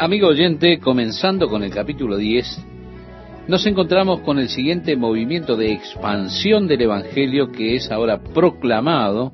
[0.00, 2.64] Amigo oyente, comenzando con el capítulo 10,
[3.48, 9.32] nos encontramos con el siguiente movimiento de expansión del Evangelio que es ahora proclamado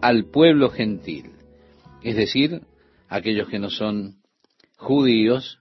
[0.00, 1.32] al pueblo gentil,
[2.02, 2.62] es decir,
[3.10, 4.22] aquellos que no son
[4.78, 5.60] judíos,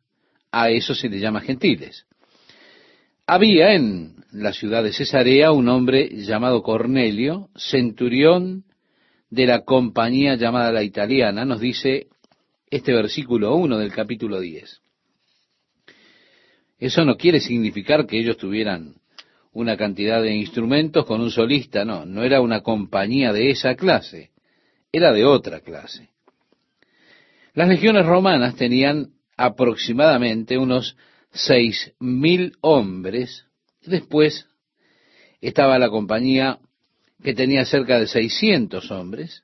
[0.50, 2.06] a eso se les llama gentiles.
[3.26, 8.64] Había en la ciudad de Cesarea un hombre llamado Cornelio, centurión
[9.30, 12.08] de la compañía llamada la italiana, nos dice
[12.70, 14.82] este versículo 1 del capítulo 10.
[16.80, 18.96] Eso no quiere significar que ellos tuvieran
[19.54, 24.32] una cantidad de instrumentos con un solista, no, no era una compañía de esa clase,
[24.92, 26.10] era de otra clase.
[27.54, 30.96] Las legiones romanas tenían aproximadamente unos
[31.32, 33.46] seis mil hombres.
[33.84, 34.48] Después
[35.42, 36.60] estaba la compañía
[37.24, 39.44] que tenía cerca de 600 hombres.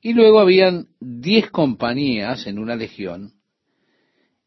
[0.00, 3.32] Y luego habían diez compañías en una legión.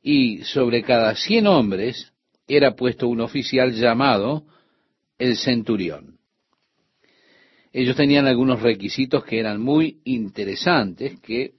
[0.01, 2.13] Y sobre cada cien hombres
[2.47, 4.45] era puesto un oficial llamado
[5.17, 6.17] el centurión.
[7.73, 11.53] Ellos tenían algunos requisitos que eran muy interesantes, que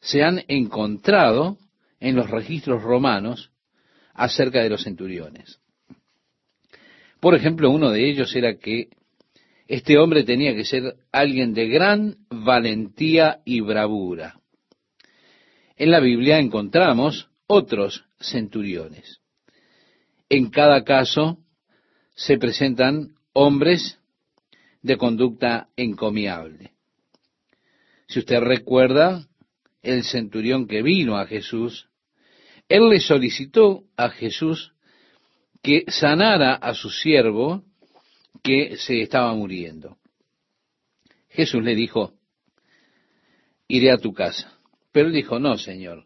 [0.00, 1.58] se han encontrado
[2.00, 3.50] en los registros romanos
[4.12, 5.60] acerca de los centuriones.
[7.20, 8.88] Por ejemplo, uno de ellos era que
[9.66, 14.40] este hombre tenía que ser alguien de gran valentía y bravura.
[15.76, 19.20] En la Biblia encontramos otros centuriones.
[20.28, 21.38] En cada caso
[22.14, 23.98] se presentan hombres
[24.82, 26.72] de conducta encomiable.
[28.06, 29.26] Si usted recuerda,
[29.82, 31.88] el centurión que vino a Jesús,
[32.68, 34.72] él le solicitó a Jesús
[35.62, 37.64] que sanara a su siervo
[38.44, 39.96] que se estaba muriendo.
[41.30, 42.12] Jesús le dijo,
[43.66, 44.52] iré a tu casa.
[44.92, 46.04] Pero él dijo, no, Señor,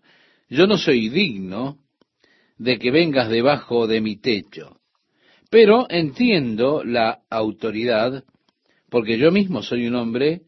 [0.49, 1.79] yo no soy digno
[2.57, 4.81] de que vengas debajo de mi techo,
[5.51, 8.25] pero entiendo la autoridad,
[8.89, 10.43] porque yo mismo soy un hombre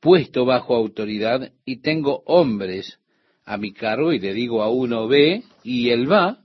[0.00, 2.98] puesto bajo autoridad y tengo hombres
[3.44, 6.44] a mi cargo y le digo a uno ve y él va,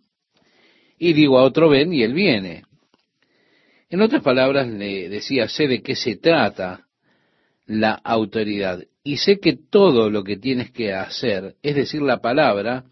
[1.00, 2.67] y digo a otro ven y él viene.
[3.90, 6.88] En otras palabras, le decía, sé de qué se trata
[7.66, 12.86] la autoridad y sé que todo lo que tienes que hacer es decir la palabra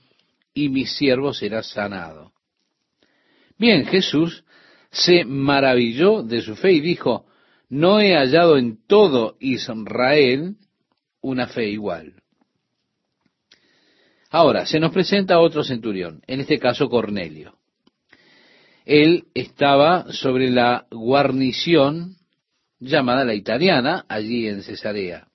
[0.54, 2.32] y mi siervo será sanado.
[3.58, 4.46] Bien, Jesús
[4.90, 7.26] se maravilló de su fe y dijo,
[7.68, 10.56] no he hallado en todo Israel
[11.22, 12.14] una fe igual.
[14.30, 17.58] Ahora, se nos presenta otro centurión, en este caso Cornelio
[18.86, 22.18] él estaba sobre la guarnición
[22.80, 25.28] llamada la italiana, allí en Cesarea,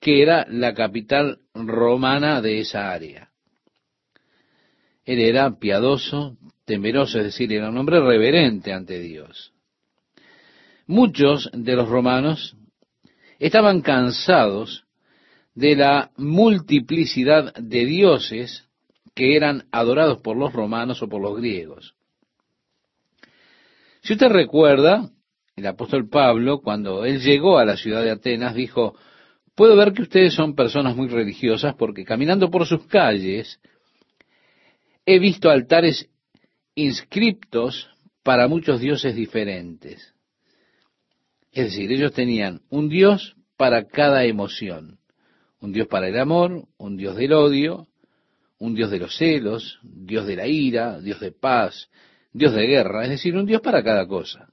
[0.00, 3.30] que era la capital romana de esa área.
[5.06, 6.36] Él era piadoso,
[6.66, 9.52] temeroso, es decir, era un hombre reverente ante Dios.
[10.86, 12.56] Muchos de los romanos
[13.38, 14.84] estaban cansados
[15.54, 18.68] de la multiplicidad de dioses
[19.14, 21.96] que eran adorados por los romanos o por los griegos.
[24.06, 25.10] Si usted recuerda,
[25.56, 28.94] el apóstol Pablo, cuando él llegó a la ciudad de Atenas, dijo,
[29.56, 33.58] puedo ver que ustedes son personas muy religiosas porque caminando por sus calles
[35.06, 36.08] he visto altares
[36.76, 37.90] inscriptos
[38.22, 40.14] para muchos dioses diferentes.
[41.50, 45.00] Es decir, ellos tenían un dios para cada emoción.
[45.58, 47.88] Un dios para el amor, un dios del odio,
[48.60, 51.90] un dios de los celos, dios de la ira, dios de paz,
[52.36, 54.52] Dios de guerra, es decir, un Dios para cada cosa.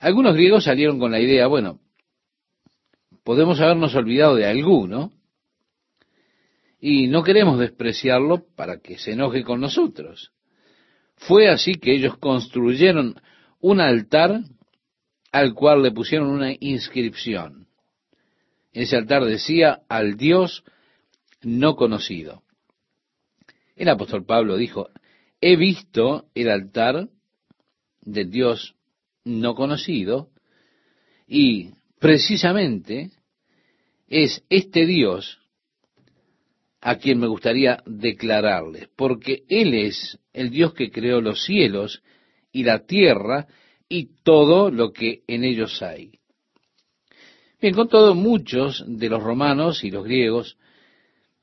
[0.00, 1.78] Algunos griegos salieron con la idea, bueno,
[3.22, 5.12] podemos habernos olvidado de alguno
[6.80, 10.32] y no queremos despreciarlo para que se enoje con nosotros.
[11.16, 13.14] Fue así que ellos construyeron
[13.60, 14.40] un altar
[15.30, 17.68] al cual le pusieron una inscripción.
[18.72, 20.64] Ese altar decía al Dios
[21.42, 22.42] no conocido.
[23.76, 24.88] El apóstol Pablo dijo,
[25.48, 27.08] he visto el altar
[28.00, 28.74] del Dios
[29.24, 30.30] no conocido
[31.28, 31.70] y
[32.00, 33.12] precisamente
[34.08, 35.38] es este Dios
[36.80, 42.02] a quien me gustaría declararles, porque Él es el Dios que creó los cielos
[42.50, 43.46] y la tierra
[43.88, 46.18] y todo lo que en ellos hay.
[47.60, 50.58] Bien, con todo, muchos de los romanos y los griegos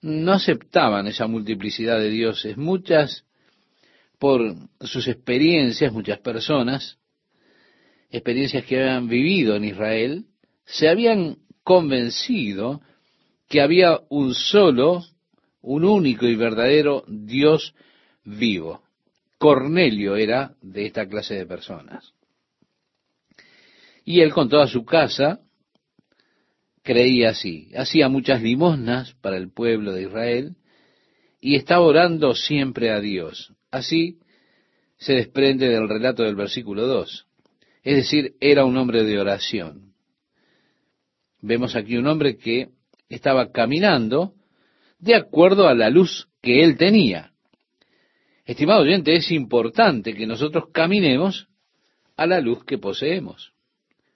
[0.01, 2.57] no aceptaban esa multiplicidad de dioses.
[2.57, 3.25] Muchas
[4.23, 6.97] por sus experiencias, muchas personas,
[8.09, 10.27] experiencias que habían vivido en Israel,
[10.63, 12.79] se habían convencido
[13.49, 15.03] que había un solo
[15.61, 17.75] un único y verdadero Dios
[18.23, 18.83] vivo.
[19.39, 22.13] Cornelio era de esta clase de personas.
[24.05, 25.41] Y él con toda su casa
[26.81, 27.71] creía así.
[27.75, 30.55] Hacía muchas limosnas para el pueblo de Israel
[31.41, 33.53] y estaba orando siempre a Dios.
[33.73, 34.19] Así
[34.97, 37.25] se desprende del relato del versículo 2.
[37.81, 39.95] Es decir, era un hombre de oración.
[41.41, 42.69] Vemos aquí un hombre que
[43.09, 44.35] estaba caminando
[44.99, 47.31] de acuerdo a la luz que él tenía.
[48.45, 51.47] Estimado oyente, es importante que nosotros caminemos
[52.15, 53.53] a la luz que poseemos.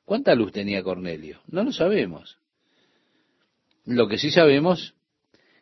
[0.06, 1.42] ¿Cuánta luz tenía Cornelio?
[1.48, 2.38] No lo sabemos.
[3.86, 4.94] Lo que sí sabemos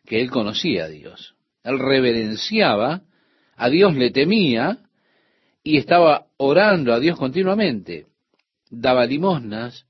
[0.04, 1.34] que él conocía a Dios.
[1.64, 3.02] Él reverenciaba,
[3.56, 4.78] a Dios le temía
[5.62, 8.06] y estaba orando a Dios continuamente.
[8.70, 9.86] Daba limosnas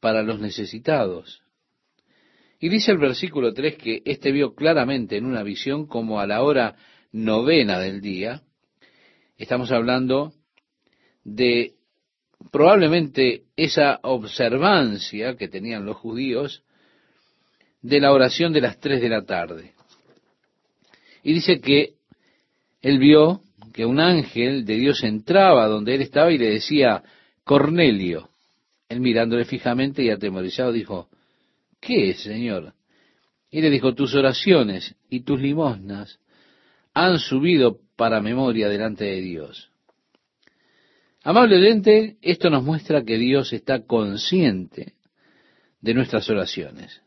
[0.00, 1.42] para los necesitados.
[2.58, 6.42] Y dice el versículo 3 que éste vio claramente en una visión como a la
[6.42, 6.76] hora
[7.12, 8.42] novena del día.
[9.36, 10.32] Estamos hablando
[11.24, 11.74] de
[12.50, 16.62] probablemente esa observancia que tenían los judíos
[17.82, 19.74] de la oración de las tres de la tarde.
[21.22, 21.94] Y dice que
[22.84, 23.40] él vio
[23.72, 27.02] que un ángel de Dios entraba donde él estaba y le decía,
[27.42, 28.28] Cornelio.
[28.90, 31.08] Él mirándole fijamente y atemorizado dijo,
[31.80, 32.74] ¿qué es, Señor?
[33.50, 36.20] Y le dijo, tus oraciones y tus limosnas
[36.92, 39.70] han subido para memoria delante de Dios.
[41.22, 44.92] Amable oyente, esto nos muestra que Dios está consciente
[45.80, 47.00] de nuestras oraciones.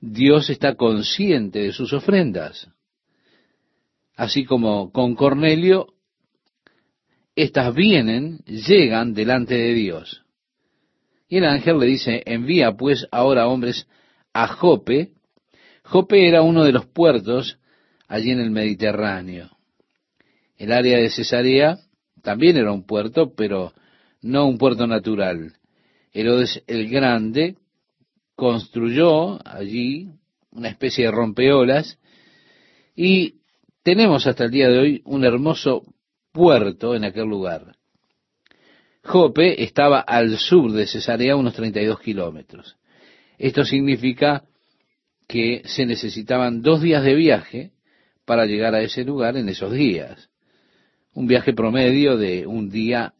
[0.00, 2.70] Dios está consciente de sus ofrendas.
[4.20, 5.94] Así como con Cornelio,
[7.34, 10.26] estas vienen, llegan delante de Dios.
[11.26, 13.88] Y el ángel le dice, envía pues ahora hombres
[14.34, 15.12] a Jope.
[15.84, 17.58] Jope era uno de los puertos
[18.08, 19.56] allí en el Mediterráneo.
[20.58, 21.78] El área de Cesarea
[22.20, 23.72] también era un puerto, pero
[24.20, 25.54] no un puerto natural.
[26.12, 27.56] Herodes el Grande
[28.36, 30.10] construyó allí
[30.50, 31.98] una especie de rompeolas
[32.94, 33.39] y
[33.82, 35.82] tenemos hasta el día de hoy un hermoso
[36.32, 37.76] puerto en aquel lugar.
[39.02, 42.76] Jope estaba al sur de Cesarea, unos 32 kilómetros.
[43.38, 44.44] Esto significa
[45.26, 47.72] que se necesitaban dos días de viaje
[48.24, 50.28] para llegar a ese lugar en esos días.
[51.14, 53.14] Un viaje promedio de un día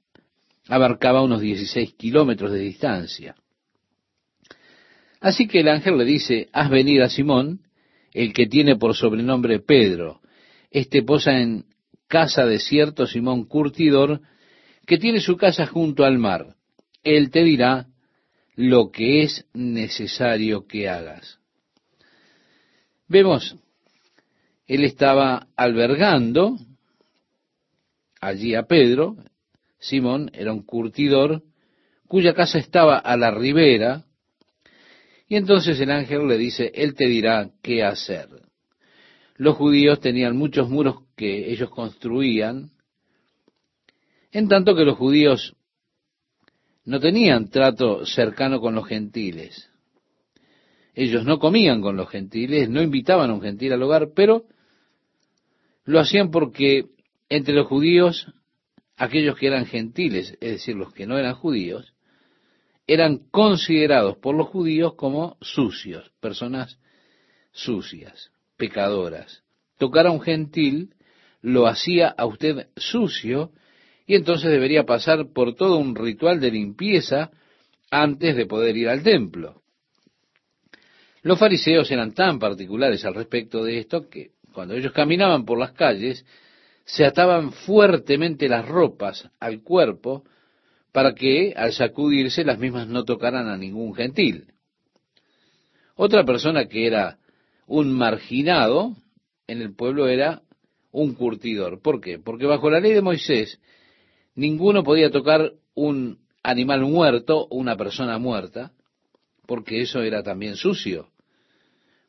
[0.68, 3.34] abarcaba unos 16 kilómetros de distancia.
[5.20, 7.60] Así que el ángel le dice, haz venir a Simón,
[8.12, 10.20] el que tiene por sobrenombre Pedro.
[10.70, 11.64] Este posa en
[12.06, 14.20] casa de cierto Simón Curtidor,
[14.86, 16.56] que tiene su casa junto al mar.
[17.02, 17.86] Él te dirá
[18.56, 21.38] lo que es necesario que hagas.
[23.08, 23.56] Vemos,
[24.66, 26.56] él estaba albergando
[28.20, 29.16] allí a Pedro,
[29.78, 31.42] Simón era un curtidor,
[32.06, 34.04] cuya casa estaba a la ribera,
[35.26, 38.28] y entonces el ángel le dice, Él te dirá qué hacer.
[39.40, 42.72] Los judíos tenían muchos muros que ellos construían,
[44.32, 45.56] en tanto que los judíos
[46.84, 49.70] no tenían trato cercano con los gentiles.
[50.92, 54.44] Ellos no comían con los gentiles, no invitaban a un gentil al hogar, pero
[55.84, 56.90] lo hacían porque
[57.30, 58.26] entre los judíos,
[58.98, 61.94] aquellos que eran gentiles, es decir, los que no eran judíos,
[62.86, 66.78] eran considerados por los judíos como sucios, personas
[67.52, 69.42] sucias, pecadoras.
[69.78, 70.94] Tocar a un gentil
[71.40, 73.50] lo hacía a usted sucio
[74.06, 77.30] y entonces debería pasar por todo un ritual de limpieza
[77.90, 79.62] antes de poder ir al templo.
[81.22, 85.72] Los fariseos eran tan particulares al respecto de esto que cuando ellos caminaban por las
[85.72, 86.24] calles
[86.84, 90.24] se ataban fuertemente las ropas al cuerpo
[90.92, 94.52] para que al sacudirse las mismas no tocaran a ningún gentil.
[95.94, 97.19] Otra persona que era
[97.70, 98.96] un marginado
[99.46, 100.42] en el pueblo era
[100.90, 101.80] un curtidor.
[101.80, 102.18] ¿Por qué?
[102.18, 103.60] Porque bajo la ley de Moisés
[104.34, 108.72] ninguno podía tocar un animal muerto o una persona muerta,
[109.46, 111.10] porque eso era también sucio.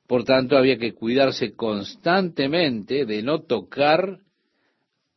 [0.08, 4.20] Por tanto, había que cuidarse constantemente de no tocar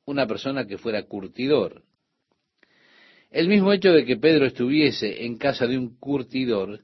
[0.04, 1.84] una persona que fuera curtidor.
[3.30, 6.80] El mismo hecho de que Pedro estuviese en casa de un curtidor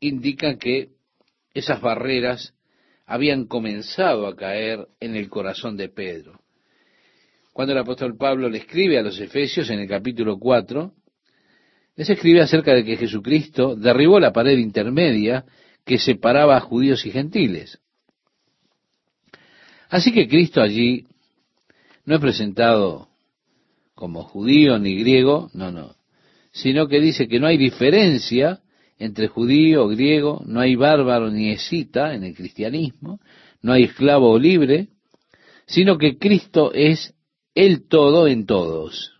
[0.00, 0.90] indica que
[1.54, 2.54] esas barreras
[3.08, 6.40] habían comenzado a caer en el corazón de Pedro.
[7.54, 10.92] Cuando el apóstol Pablo le escribe a los Efesios en el capítulo 4,
[11.96, 15.46] les escribe acerca de que Jesucristo derribó la pared intermedia
[15.86, 17.80] que separaba a judíos y gentiles.
[19.88, 21.06] Así que Cristo allí
[22.04, 23.08] no es presentado
[23.94, 25.96] como judío ni griego, no, no,
[26.52, 28.60] sino que dice que no hay diferencia
[28.98, 33.20] entre judío o griego, no hay bárbaro ni escita en el cristianismo,
[33.62, 34.88] no hay esclavo o libre,
[35.66, 37.14] sino que Cristo es
[37.54, 39.12] el todo en todos.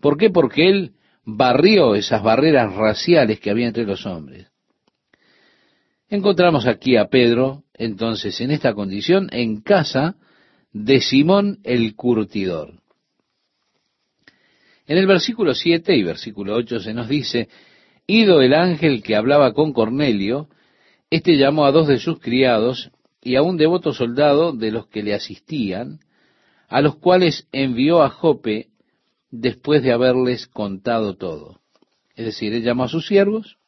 [0.00, 0.30] ¿Por qué?
[0.30, 0.92] Porque Él
[1.24, 4.48] barrió esas barreras raciales que había entre los hombres.
[6.08, 10.16] Encontramos aquí a Pedro, entonces, en esta condición, en casa
[10.72, 12.80] de Simón el curtidor.
[14.86, 17.48] En el versículo 7 y versículo 8 se nos dice,
[18.06, 20.48] Ido el ángel que hablaba con Cornelio,
[21.10, 22.90] éste llamó a dos de sus criados
[23.22, 25.98] y a un devoto soldado de los que le asistían,
[26.68, 28.68] a los cuales envió a Jope
[29.30, 31.60] después de haberles contado todo.
[32.14, 33.58] Es decir, él llamó a sus siervos.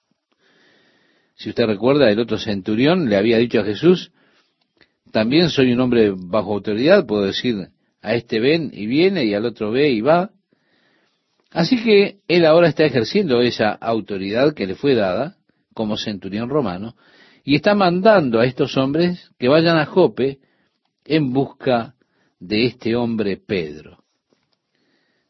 [1.35, 4.13] Si usted recuerda, el otro centurión le había dicho a Jesús,
[5.13, 7.69] también soy un hombre bajo autoridad, puedo decir
[8.01, 10.31] a este ven y viene y al otro ve y va.
[11.51, 15.37] Así que él ahora está ejerciendo esa autoridad que le fue dada
[15.75, 16.95] como centurión romano
[17.45, 20.39] y está mandando a estos hombres que vayan a Jope
[21.05, 21.95] en busca
[22.39, 24.05] de este hombre Pedro.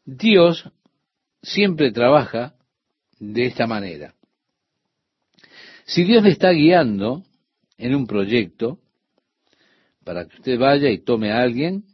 [0.05, 0.69] Dios
[1.41, 2.55] siempre trabaja
[3.19, 4.13] de esta manera.
[5.85, 7.23] Si Dios le está guiando
[7.77, 8.79] en un proyecto
[10.03, 11.85] para que usted vaya y tome a alguien,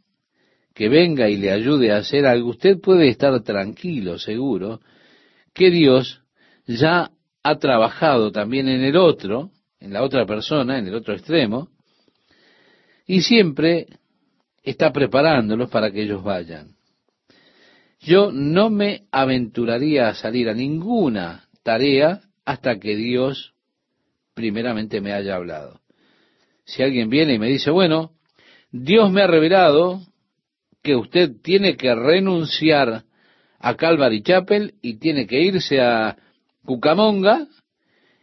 [0.76, 4.82] que venga y le ayude a hacer algo, usted puede estar tranquilo, seguro,
[5.54, 6.20] que Dios
[6.66, 11.70] ya ha trabajado también en el otro, en la otra persona, en el otro extremo,
[13.06, 13.86] y siempre
[14.62, 16.76] está preparándolos para que ellos vayan.
[18.00, 23.54] Yo no me aventuraría a salir a ninguna tarea hasta que Dios
[24.34, 25.80] primeramente me haya hablado.
[26.66, 28.10] Si alguien viene y me dice, bueno,
[28.70, 30.02] Dios me ha revelado
[30.86, 33.02] que usted tiene que renunciar
[33.58, 36.16] a Calvary Chapel y tiene que irse a
[36.64, 37.48] Cucamonga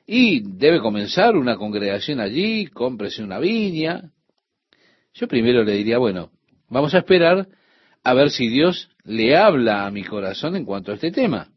[0.08, 4.12] y debe comenzar una congregación allí, cómprese una viña.
[5.14, 6.32] Yo primero le diría, bueno,
[6.70, 7.50] vamos a esperar
[8.02, 11.50] a ver si Dios le habla a mi corazón en cuanto a este tema.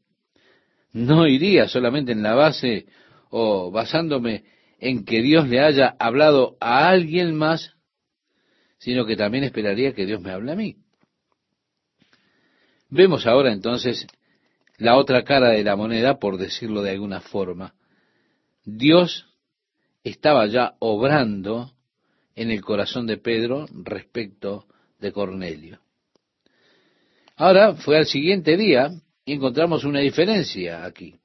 [0.93, 2.87] No iría solamente en la base
[3.31, 4.43] o basándome
[4.81, 7.77] en que Dios le haya hablado a alguien más,
[8.79, 10.79] sino que también esperaría que Dios me hable a mí.
[12.89, 14.07] Vemos ahora entonces
[14.79, 17.75] la otra cara de la moneda, por decirlo de alguna forma.
[18.65, 19.27] Dios
[20.05, 21.73] estaba ya obrando
[22.35, 24.67] en el corazón de Pedro respecto
[24.99, 25.81] de Cornelio.
[27.37, 28.91] Ahora fue al siguiente día
[29.25, 31.17] y encontramos una diferencia aquí.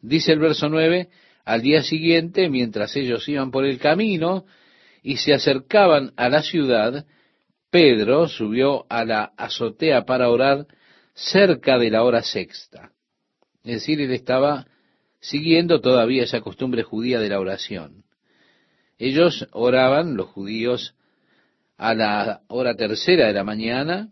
[0.00, 1.08] Dice el verso 9,
[1.44, 4.44] al día siguiente, mientras ellos iban por el camino
[5.02, 7.06] y se acercaban a la ciudad,
[7.70, 10.66] Pedro subió a la azotea para orar
[11.14, 12.92] cerca de la hora sexta.
[13.64, 14.66] Es decir, él estaba
[15.20, 18.04] siguiendo todavía esa costumbre judía de la oración.
[18.96, 20.94] Ellos oraban, los judíos,
[21.76, 24.10] a la hora tercera de la mañana,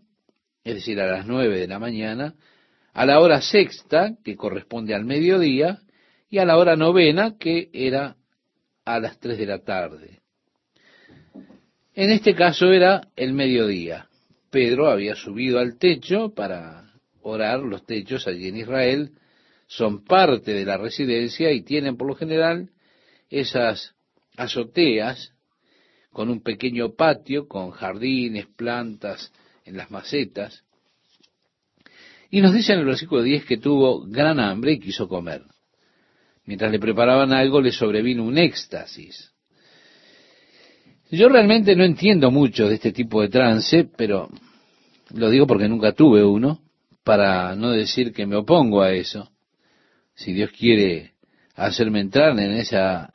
[0.63, 2.35] es decir, a las nueve de la mañana,
[2.93, 5.79] a la hora sexta, que corresponde al mediodía,
[6.29, 8.17] y a la hora novena, que era
[8.85, 10.21] a las tres de la tarde.
[11.97, 14.07] En este caso era el mediodía.
[14.51, 17.61] Pedro había subido al techo para orar.
[17.61, 19.13] Los techos allí en Israel
[19.65, 22.69] son parte de la residencia y tienen por lo general
[23.31, 23.95] esas
[24.35, 25.33] azoteas
[26.11, 29.33] con un pequeño patio, con jardines, plantas
[29.65, 30.65] en las macetas.
[32.29, 35.41] Y nos dice en el versículo 10 que tuvo gran hambre y quiso comer.
[36.45, 39.33] Mientras le preparaban algo le sobrevino un éxtasis.
[41.09, 44.29] Yo realmente no entiendo mucho de este tipo de trance, pero
[45.13, 46.59] lo digo porque nunca tuve uno,
[47.03, 49.31] para no decir que me opongo a eso.
[50.15, 51.13] Si Dios quiere
[51.55, 53.09] hacerme entrar en esa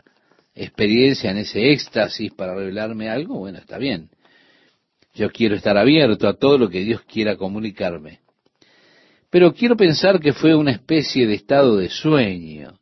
[0.54, 4.08] experiencia, en ese éxtasis para revelarme algo, bueno, está bien.
[5.14, 8.20] Yo quiero estar abierto a todo lo que Dios quiera comunicarme.
[9.28, 12.78] Pero quiero pensar que fue una especie de estado de sueño.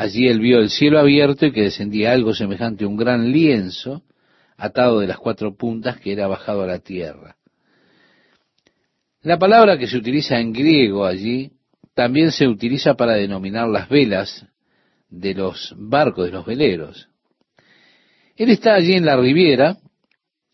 [0.00, 4.02] Allí él vio el cielo abierto y que descendía algo semejante a un gran lienzo
[4.56, 7.36] atado de las cuatro puntas que era bajado a la tierra.
[9.20, 11.52] La palabra que se utiliza en griego allí
[11.92, 14.46] también se utiliza para denominar las velas
[15.10, 17.10] de los barcos, de los veleros.
[18.36, 19.76] Él está allí en la riviera,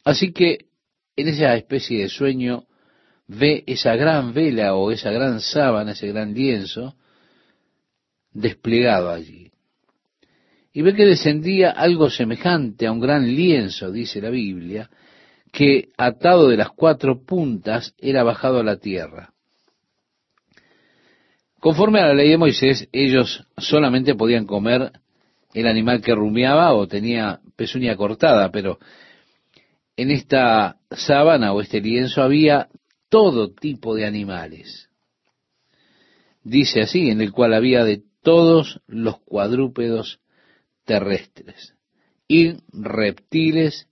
[0.05, 0.67] así que
[1.15, 2.65] en esa especie de sueño
[3.29, 6.97] ve esa gran vela o esa gran sábana, ese gran lienzo,
[8.37, 9.50] desplegado allí.
[10.73, 14.90] y ve que descendía algo semejante a un gran lienzo, dice la Biblia,
[15.50, 19.33] que atado de las cuatro puntas era bajado a la tierra.
[21.61, 24.93] Conforme a la ley de Moisés, ellos solamente podían comer
[25.55, 28.78] el animal que rumiaba o tenía pezuña cortada, pero
[29.97, 32.69] en esta sábana o este lienzo había
[33.09, 34.90] todo tipo de animales.
[36.45, 40.18] Dice así, en el cual había de todos los cuadrúpedos
[40.85, 41.76] terrestres,
[42.26, 43.88] y reptiles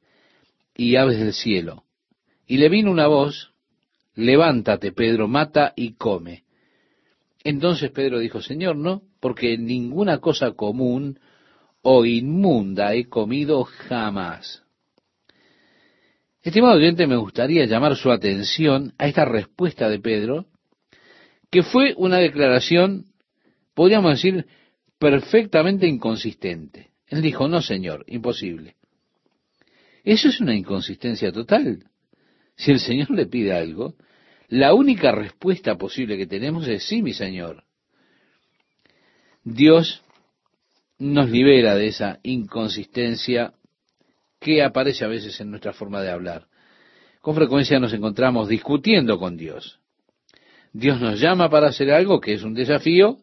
[0.74, 1.84] y aves del cielo.
[2.44, 3.52] Y le vino una voz,
[4.16, 6.42] levántate, Pedro, mata y come.
[7.44, 11.20] Entonces Pedro dijo, Señor, no, porque ninguna cosa común
[11.82, 14.64] o inmunda he comido jamás.
[16.42, 20.46] Estimado oyente, me gustaría llamar su atención a esta respuesta de Pedro,
[21.52, 23.13] que fue una declaración,
[23.74, 24.46] podríamos decir,
[24.98, 26.90] perfectamente inconsistente.
[27.08, 28.76] Él dijo, no, Señor, imposible.
[30.02, 31.84] Eso es una inconsistencia total.
[32.56, 33.94] Si el Señor le pide algo,
[34.48, 37.64] la única respuesta posible que tenemos es sí, mi Señor.
[39.42, 40.02] Dios
[40.98, 43.54] nos libera de esa inconsistencia
[44.38, 46.46] que aparece a veces en nuestra forma de hablar.
[47.20, 49.80] Con frecuencia nos encontramos discutiendo con Dios.
[50.72, 53.18] Dios nos llama para hacer algo que es un desafío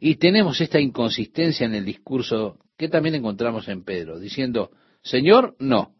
[0.00, 4.70] y tenemos esta inconsistencia en el discurso que también encontramos en Pedro, diciendo,
[5.02, 5.94] Señor, no.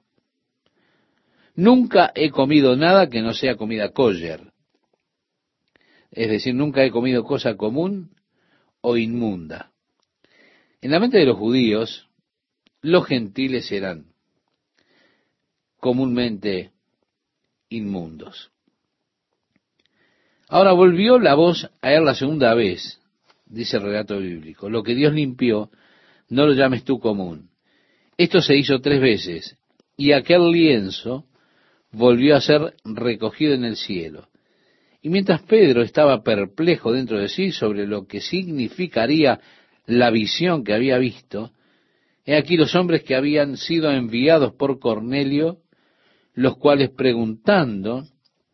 [1.54, 4.52] Nunca he comido nada que no sea comida kosher.
[6.10, 8.14] Es decir, nunca he comido cosa común
[8.82, 9.72] o inmunda.
[10.82, 12.08] En la mente de los judíos,
[12.82, 14.12] los gentiles eran
[15.80, 16.72] comúnmente
[17.70, 18.50] inmundos.
[20.48, 23.00] Ahora volvió la voz a él la segunda vez
[23.46, 24.68] dice el relato bíblico.
[24.68, 25.70] Lo que Dios limpió,
[26.28, 27.50] no lo llames tú común.
[28.18, 29.56] Esto se hizo tres veces,
[29.96, 31.26] y aquel lienzo
[31.92, 34.28] volvió a ser recogido en el cielo.
[35.02, 39.40] Y mientras Pedro estaba perplejo dentro de sí sobre lo que significaría
[39.86, 41.52] la visión que había visto,
[42.24, 45.58] he aquí los hombres que habían sido enviados por Cornelio,
[46.34, 48.04] los cuales preguntando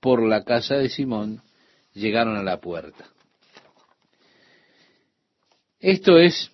[0.01, 1.41] por la casa de Simón,
[1.95, 3.12] llegaron a la puerta.
[5.83, 6.53] Esto es,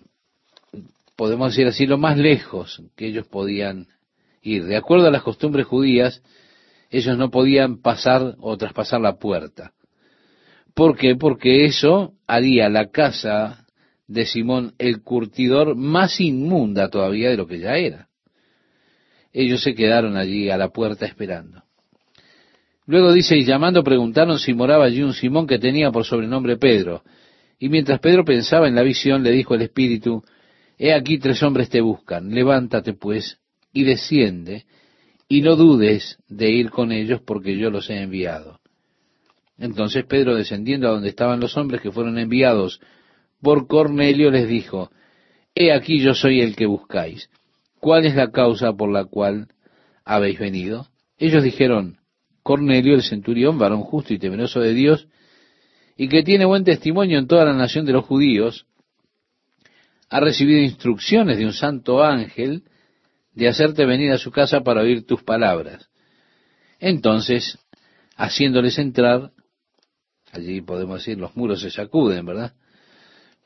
[1.15, 3.85] podemos decir así, lo más lejos que ellos podían
[4.41, 4.65] ir.
[4.65, 6.23] De acuerdo a las costumbres judías,
[6.89, 9.73] ellos no podían pasar o traspasar la puerta.
[10.73, 11.15] ¿Por qué?
[11.15, 13.67] Porque eso haría la casa
[14.07, 18.07] de Simón el curtidor más inmunda todavía de lo que ya era.
[19.31, 21.61] Ellos se quedaron allí a la puerta esperando.
[22.87, 27.03] Luego dice, y llamando preguntaron si moraba allí un Simón que tenía por sobrenombre Pedro.
[27.59, 30.23] Y mientras Pedro pensaba en la visión, le dijo el Espíritu,
[30.77, 33.37] He aquí tres hombres te buscan, levántate pues
[33.73, 34.65] y desciende,
[35.27, 38.59] y no dudes de ir con ellos porque yo los he enviado.
[39.57, 42.79] Entonces Pedro, descendiendo a donde estaban los hombres que fueron enviados
[43.41, 44.89] por Cornelio, les dijo,
[45.53, 47.29] He aquí yo soy el que buscáis.
[47.79, 49.47] ¿Cuál es la causa por la cual
[50.05, 50.87] habéis venido?
[51.17, 51.97] Ellos dijeron,
[52.41, 55.09] Cornelio, el centurión, varón justo y temeroso de Dios,
[55.99, 58.65] y que tiene buen testimonio en toda la nación de los judíos,
[60.09, 62.63] ha recibido instrucciones de un santo ángel
[63.33, 65.89] de hacerte venir a su casa para oír tus palabras.
[66.79, 67.59] Entonces,
[68.15, 69.31] haciéndoles entrar,
[70.31, 72.53] allí podemos decir, los muros se sacuden, ¿verdad?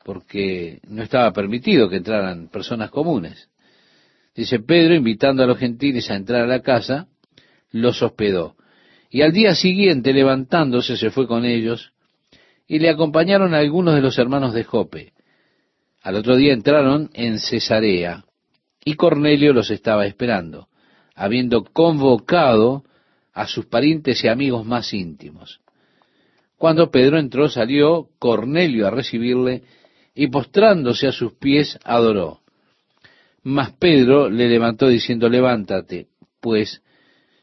[0.04, 3.48] Porque no estaba permitido que entraran personas comunes.
[4.32, 7.08] Dice Pedro, invitando a los gentiles a entrar a la casa,
[7.72, 8.54] los hospedó.
[9.10, 11.93] Y al día siguiente, levantándose, se fue con ellos
[12.66, 15.12] y le acompañaron algunos de los hermanos de Jope.
[16.02, 18.24] Al otro día entraron en Cesarea
[18.84, 20.68] y Cornelio los estaba esperando,
[21.14, 22.84] habiendo convocado
[23.32, 25.60] a sus parientes y amigos más íntimos.
[26.56, 29.62] Cuando Pedro entró, salió Cornelio a recibirle
[30.14, 32.40] y postrándose a sus pies adoró.
[33.42, 36.08] Mas Pedro le levantó diciendo, levántate,
[36.40, 36.82] pues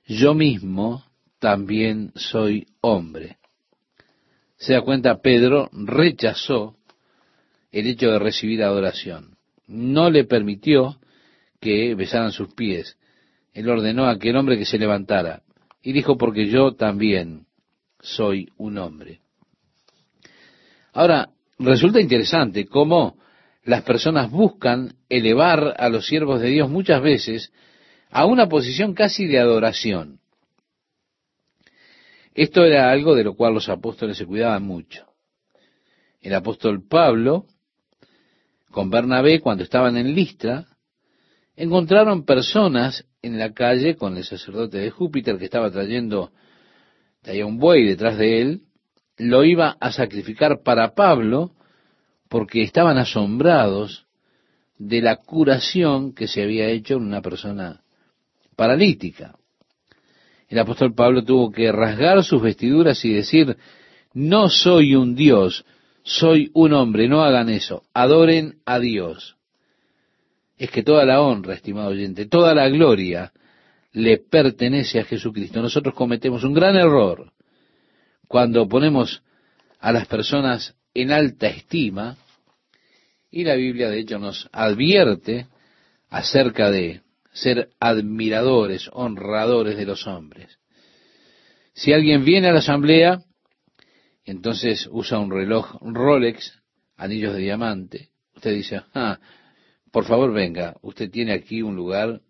[0.05, 1.03] yo mismo
[1.39, 3.40] también soy hombre
[4.61, 6.75] se da cuenta, Pedro rechazó
[7.71, 9.37] el hecho de recibir adoración.
[9.65, 10.99] No le permitió
[11.59, 12.95] que besaran sus pies.
[13.53, 15.41] Él ordenó a aquel hombre que se levantara.
[15.81, 17.47] Y dijo, porque yo también
[18.01, 19.21] soy un hombre.
[20.93, 23.17] Ahora, resulta interesante cómo
[23.63, 27.51] las personas buscan elevar a los siervos de Dios muchas veces
[28.11, 30.20] a una posición casi de adoración.
[32.33, 35.05] Esto era algo de lo cual los apóstoles se cuidaban mucho.
[36.21, 37.45] El apóstol Pablo
[38.71, 40.65] con Bernabé cuando estaban en Listra,
[41.55, 46.31] encontraron personas en la calle con el sacerdote de Júpiter que estaba trayendo
[47.21, 48.61] traía un buey detrás de él,
[49.17, 51.51] lo iba a sacrificar para Pablo
[52.29, 54.07] porque estaban asombrados
[54.79, 57.83] de la curación que se había hecho en una persona
[58.55, 59.35] paralítica.
[60.51, 63.55] El apóstol Pablo tuvo que rasgar sus vestiduras y decir,
[64.13, 65.63] no soy un Dios,
[66.03, 69.37] soy un hombre, no hagan eso, adoren a Dios.
[70.57, 73.31] Es que toda la honra, estimado oyente, toda la gloria
[73.93, 75.61] le pertenece a Jesucristo.
[75.61, 77.31] Nosotros cometemos un gran error
[78.27, 79.23] cuando ponemos
[79.79, 82.17] a las personas en alta estima,
[83.31, 85.47] y la Biblia de hecho nos advierte
[86.09, 90.59] acerca de ser admiradores, honradores de los hombres.
[91.73, 93.23] Si alguien viene a la asamblea,
[94.25, 96.61] entonces usa un reloj Rolex,
[96.97, 99.19] anillos de diamante, usted dice, ah,
[99.91, 102.21] por favor venga, usted tiene aquí un lugar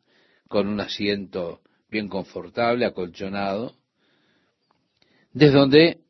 [0.47, 3.75] con un asiento bien confortable, acolchonado,
[5.33, 6.01] desde donde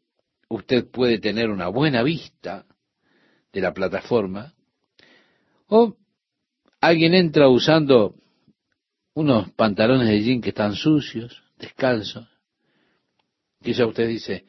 [0.49, 2.65] usted puede tener una buena vista
[3.53, 4.53] de la plataforma,
[5.67, 5.95] o
[6.79, 8.15] alguien entra usando
[9.13, 12.27] unos pantalones de jean que están sucios, descalzos,
[13.61, 14.45] quizá usted dice,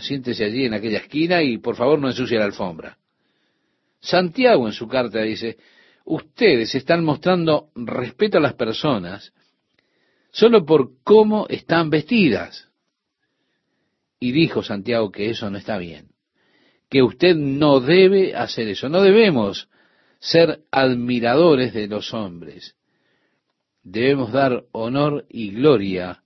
[0.00, 2.98] siéntese allí en aquella esquina y por favor no ensucie la alfombra.
[4.00, 5.58] Santiago en su carta dice,
[6.04, 9.32] ustedes están mostrando respeto a las personas
[10.32, 12.68] solo por cómo están vestidas.
[14.18, 16.10] Y dijo Santiago que eso no está bien,
[16.88, 19.68] que usted no debe hacer eso, no debemos
[20.18, 22.76] ser admiradores de los hombres,
[23.82, 26.22] debemos dar honor y gloria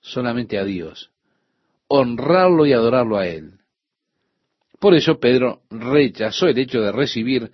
[0.00, 1.10] solamente a Dios,
[1.88, 3.52] honrarlo y adorarlo a Él.
[4.78, 7.50] Por eso Pedro rechazó el hecho de recibir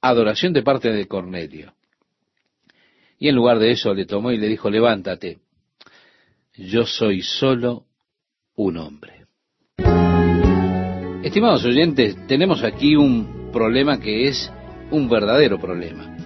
[0.00, 1.74] adoración de parte de Cornelio.
[3.18, 5.38] Y en lugar de eso le tomó y le dijo, levántate,
[6.54, 7.86] yo soy solo
[8.54, 9.26] un hombre.
[11.24, 14.52] Estimados oyentes, tenemos aquí un problema que es
[14.90, 16.17] un verdadero problema.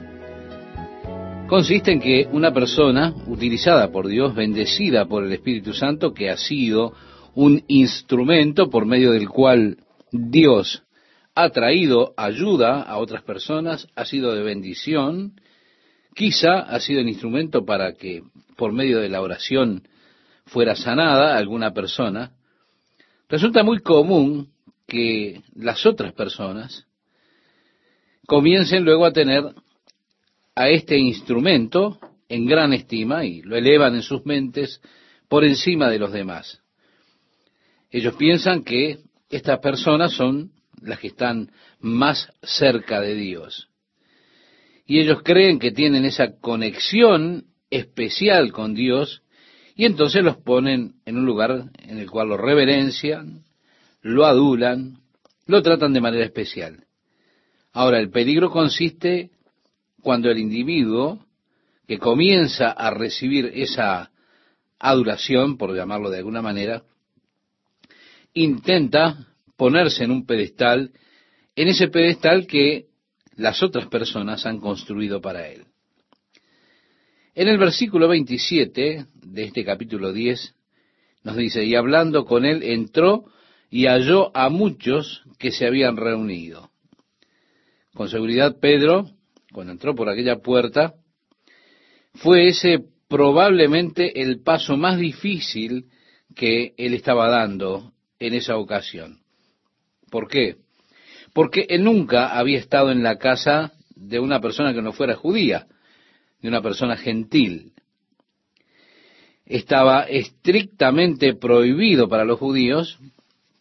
[1.48, 6.36] Consiste en que una persona utilizada por Dios, bendecida por el Espíritu Santo, que ha
[6.36, 6.94] sido
[7.34, 9.76] un instrumento por medio del cual
[10.10, 10.82] Dios
[11.34, 15.34] ha traído ayuda a otras personas, ha sido de bendición,
[16.14, 18.22] quizá ha sido el instrumento para que
[18.56, 19.82] por medio de la oración
[20.46, 22.32] fuera sanada alguna persona,
[23.28, 24.48] resulta muy común
[24.86, 26.86] que las otras personas
[28.26, 29.42] comiencen luego a tener
[30.54, 34.80] a este instrumento en gran estima y lo elevan en sus mentes
[35.28, 36.60] por encima de los demás.
[37.90, 38.98] Ellos piensan que
[39.30, 43.68] estas personas son las que están más cerca de Dios.
[44.86, 49.22] Y ellos creen que tienen esa conexión especial con Dios
[49.74, 53.44] y entonces los ponen en un lugar en el cual lo reverencian,
[54.02, 54.98] lo adulan,
[55.46, 56.84] lo tratan de manera especial.
[57.72, 59.30] Ahora, el peligro consiste
[60.02, 61.24] cuando el individuo
[61.86, 64.10] que comienza a recibir esa
[64.78, 66.82] adulación, por llamarlo de alguna manera,
[68.34, 70.92] intenta ponerse en un pedestal,
[71.54, 72.86] en ese pedestal que
[73.36, 75.64] las otras personas han construido para él.
[77.34, 80.54] En el versículo 27 de este capítulo 10
[81.24, 83.24] nos dice, y hablando con él entró
[83.70, 86.70] y halló a muchos que se habían reunido.
[87.94, 89.10] Con seguridad Pedro,
[89.52, 90.94] cuando entró por aquella puerta,
[92.14, 95.86] fue ese probablemente el paso más difícil
[96.34, 99.20] que él estaba dando en esa ocasión.
[100.10, 100.56] ¿Por qué?
[101.32, 105.66] Porque él nunca había estado en la casa de una persona que no fuera judía,
[106.40, 107.72] de una persona gentil.
[109.46, 112.98] Estaba estrictamente prohibido para los judíos,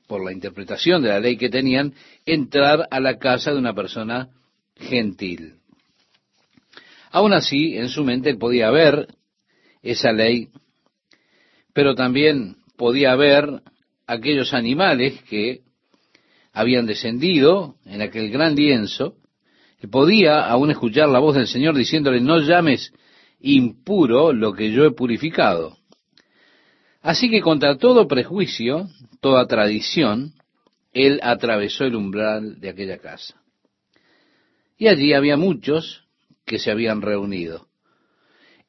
[0.07, 1.93] por la interpretación de la ley que tenían,
[2.25, 4.29] entrar a la casa de una persona
[4.75, 5.60] gentil.
[7.11, 9.07] Aún así, en su mente él podía ver
[9.83, 10.49] esa ley,
[11.73, 13.61] pero también podía ver
[14.07, 15.61] aquellos animales que
[16.53, 19.15] habían descendido en aquel gran lienzo,
[19.89, 22.93] podía aún escuchar la voz del Señor diciéndole, no llames
[23.39, 25.77] impuro lo que yo he purificado.
[27.01, 28.87] Así que contra todo prejuicio,
[29.21, 30.33] toda tradición,
[30.93, 33.41] él atravesó el umbral de aquella casa.
[34.77, 36.00] Y allí había muchos
[36.51, 37.69] que se habían reunido.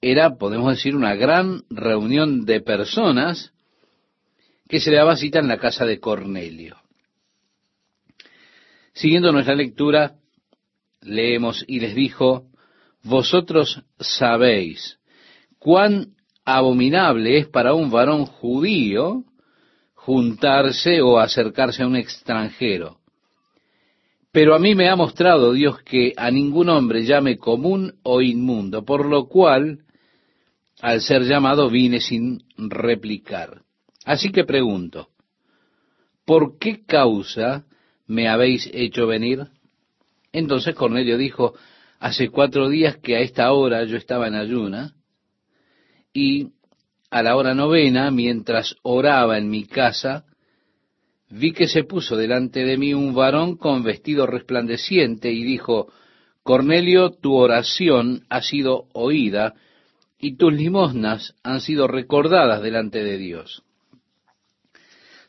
[0.00, 3.52] Era, podemos decir, una gran reunión de personas
[4.68, 6.76] que se daba cita en la casa de Cornelio.
[8.92, 10.14] Siguiendo nuestra lectura,
[11.00, 12.46] leemos, y les dijo,
[13.02, 15.00] vosotros sabéis
[15.58, 16.14] cuán
[16.44, 19.24] abominable es para un varón judío
[19.94, 23.01] juntarse o acercarse a un extranjero.
[24.32, 28.82] Pero a mí me ha mostrado Dios que a ningún hombre llame común o inmundo,
[28.82, 29.80] por lo cual,
[30.80, 33.60] al ser llamado, vine sin replicar.
[34.06, 35.10] Así que pregunto,
[36.24, 37.66] ¿por qué causa
[38.06, 39.48] me habéis hecho venir?
[40.32, 41.52] Entonces Cornelio dijo,
[42.00, 44.94] hace cuatro días que a esta hora yo estaba en ayuna,
[46.14, 46.48] y
[47.10, 50.24] a la hora novena, mientras oraba en mi casa,
[51.32, 55.90] vi que se puso delante de mí un varón con vestido resplandeciente y dijo,
[56.42, 59.54] Cornelio, tu oración ha sido oída
[60.18, 63.62] y tus limosnas han sido recordadas delante de Dios.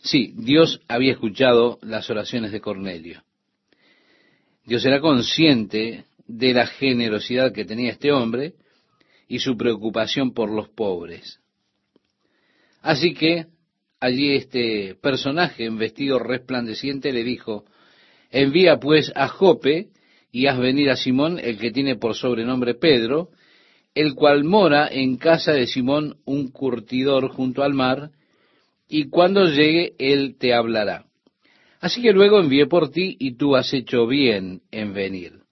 [0.02, 3.24] Sí, Dios había escuchado las oraciones de Cornelio.
[4.66, 8.56] Dios era consciente de la generosidad que tenía este hombre
[9.30, 11.40] y su preocupación por los pobres.
[12.82, 13.53] Así que
[14.04, 17.64] allí este personaje en vestido resplandeciente le dijo,
[18.32, 19.88] envía pues a Jope
[20.30, 23.30] y haz venir a Simón, el que tiene por sobrenombre Pedro,
[23.96, 28.12] el cual mora en casa de Simón, un curtidor junto al mar,
[28.90, 31.06] y cuando llegue él te hablará.
[31.80, 35.44] Así que luego envié por ti y tú has hecho bien en venir.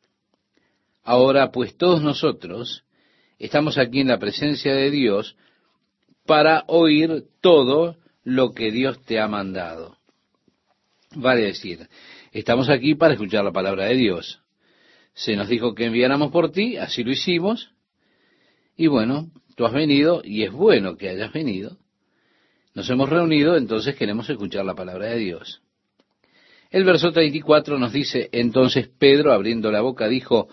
[1.04, 2.84] Ahora pues todos nosotros
[3.40, 5.38] estamos aquí en la presencia de Dios,
[6.26, 9.97] para oír todo lo que Dios te ha mandado.
[11.13, 11.88] Vale decir,
[12.31, 14.41] estamos aquí para escuchar la palabra de Dios.
[15.13, 17.71] Se nos dijo que enviáramos por ti, así lo hicimos,
[18.77, 21.77] y bueno, tú has venido y es bueno que hayas venido.
[22.73, 25.62] Nos hemos reunido, entonces queremos escuchar la palabra de Dios.
[26.69, 30.47] El verso 34 nos dice, entonces Pedro, abriendo la boca, dijo,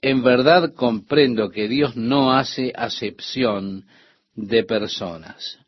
[0.00, 3.84] en verdad comprendo que Dios no hace acepción
[4.34, 5.58] de personas.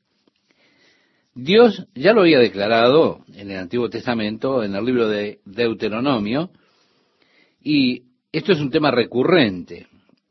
[1.35, 6.51] Dios ya lo había declarado en el Antiguo Testamento, en el libro de Deuteronomio,
[7.63, 9.87] y esto es un tema recurrente.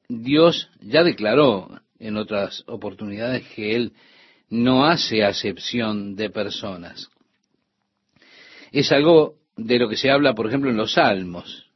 [0.09, 3.93] Dios ya declaró en otras oportunidades que Él
[4.49, 7.09] no hace acepción de personas.
[8.71, 11.69] Es algo de lo que se habla, por ejemplo, en los Salmos.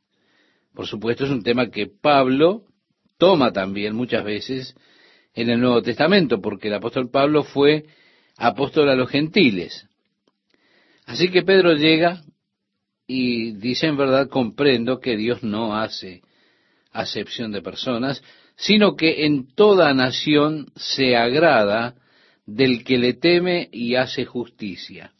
[0.73, 2.63] Por supuesto, es un tema que Pablo
[3.17, 4.75] toma también muchas veces
[5.33, 7.85] en el Nuevo Testamento, porque el apóstol Pablo fue
[8.37, 9.87] apóstol a los gentiles.
[11.05, 12.23] Así que Pedro llega
[13.07, 16.21] y dice en verdad comprendo que Dios no hace
[16.91, 18.23] acepción de personas,
[18.55, 21.95] sino que en toda nación se agrada
[22.45, 25.13] del que le teme y hace justicia.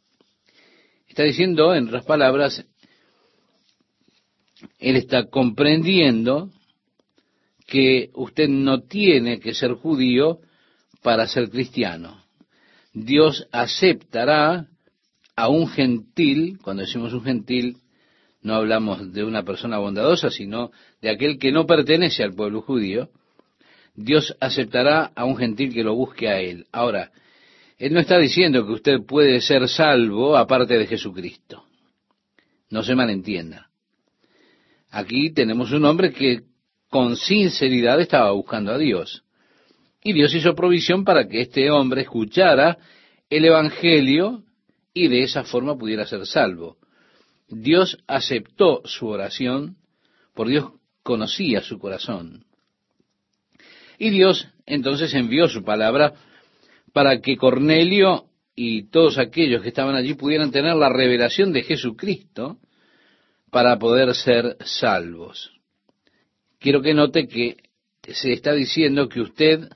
[1.08, 2.66] Está diciendo, en otras palabras,
[4.80, 6.50] él está comprendiendo
[7.68, 10.40] que usted no tiene que ser judío
[11.02, 12.23] para ser cristiano.
[12.94, 14.68] Dios aceptará
[15.36, 17.78] a un gentil, cuando decimos un gentil,
[18.42, 23.10] no hablamos de una persona bondadosa, sino de aquel que no pertenece al pueblo judío.
[23.96, 26.68] Dios aceptará a un gentil que lo busque a él.
[26.72, 27.12] Ahora,
[27.78, 31.64] Él no está diciendo que usted puede ser salvo aparte de Jesucristo.
[32.70, 33.70] No se malentienda.
[34.90, 36.44] Aquí tenemos un hombre que
[36.90, 39.24] con sinceridad estaba buscando a Dios.
[40.04, 42.78] Y Dios hizo provisión para que este hombre escuchara
[43.30, 44.44] el Evangelio
[44.94, 46.78] y de esa forma pudiera ser salvo.
[47.48, 49.78] Dios aceptó su oración,
[50.34, 50.72] por Dios
[51.04, 52.46] conocía su corazón.
[53.98, 56.14] Y Dios entonces envió su palabra
[56.92, 62.58] para que Cornelio y todos aquellos que estaban allí pudieran tener la revelación de Jesucristo
[63.50, 65.54] para poder ser salvos
[66.64, 67.58] quiero que note que
[68.08, 69.68] se está diciendo que usted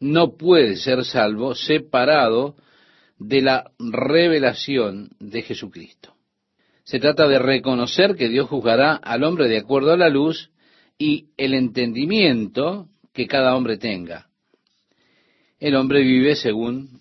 [0.00, 2.56] no puede ser salvo separado
[3.18, 6.14] de la revelación de Jesucristo.
[6.84, 10.50] Se trata de reconocer que Dios juzgará al hombre de acuerdo a la luz
[10.98, 14.26] y el entendimiento que cada hombre tenga.
[15.58, 17.00] El hombre vive según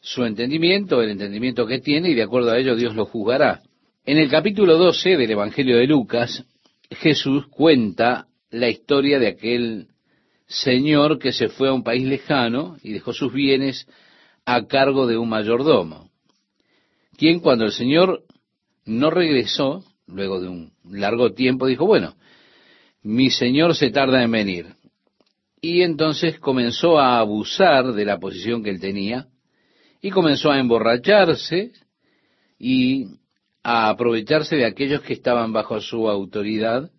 [0.00, 3.60] su entendimiento, el entendimiento que tiene, y de acuerdo a ello Dios lo juzgará.
[4.06, 6.44] En el capítulo 12 del Evangelio de Lucas,
[6.90, 9.88] Jesús cuenta la historia de aquel
[10.50, 13.86] señor que se fue a un país lejano y dejó sus bienes
[14.44, 16.10] a cargo de un mayordomo,
[17.16, 18.24] quien cuando el señor
[18.84, 22.16] no regresó, luego de un largo tiempo, dijo, bueno,
[23.02, 24.66] mi señor se tarda en venir.
[25.62, 29.28] Y entonces comenzó a abusar de la posición que él tenía
[30.00, 31.72] y comenzó a emborracharse
[32.58, 33.06] y
[33.62, 36.90] a aprovecharse de aquellos que estaban bajo su autoridad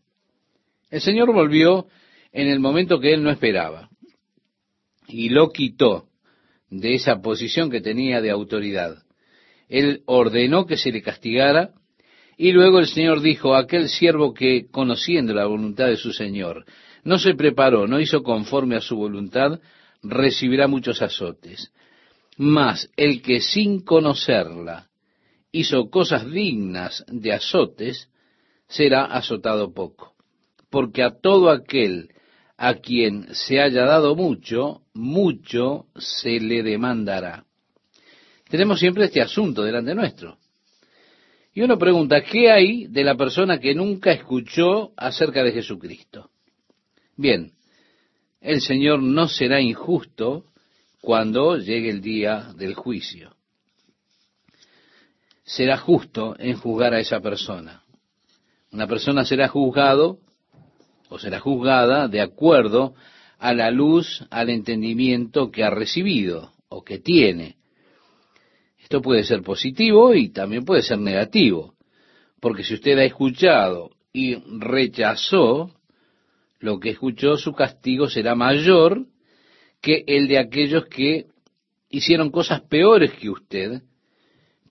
[0.91, 1.87] El Señor volvió
[2.31, 3.89] en el momento que él no esperaba
[5.07, 6.05] y lo quitó
[6.69, 9.03] de esa posición que tenía de autoridad.
[9.67, 11.71] Él ordenó que se le castigara
[12.37, 16.65] y luego el Señor dijo, aquel siervo que, conociendo la voluntad de su Señor,
[17.03, 19.59] no se preparó, no hizo conforme a su voluntad,
[20.01, 21.71] recibirá muchos azotes.
[22.37, 24.87] Mas el que sin conocerla
[25.51, 28.09] hizo cosas dignas de azotes,
[28.67, 30.13] será azotado poco.
[30.69, 32.09] Porque a todo aquel
[32.63, 37.43] a quien se haya dado mucho, mucho se le demandará.
[38.51, 40.37] Tenemos siempre este asunto delante nuestro.
[41.55, 46.29] Y uno pregunta, ¿qué hay de la persona que nunca escuchó acerca de Jesucristo?
[47.17, 47.51] Bien,
[48.41, 50.45] el Señor no será injusto
[51.01, 53.35] cuando llegue el día del juicio.
[55.43, 57.81] Será justo en juzgar a esa persona.
[58.71, 60.19] Una persona será juzgado
[61.11, 62.95] o será juzgada de acuerdo
[63.37, 67.57] a la luz, al entendimiento que ha recibido o que tiene.
[68.81, 71.73] Esto puede ser positivo y también puede ser negativo,
[72.39, 75.71] porque si usted ha escuchado y rechazó
[76.59, 79.05] lo que escuchó, su castigo será mayor
[79.81, 81.25] que el de aquellos que
[81.89, 83.81] hicieron cosas peores que usted,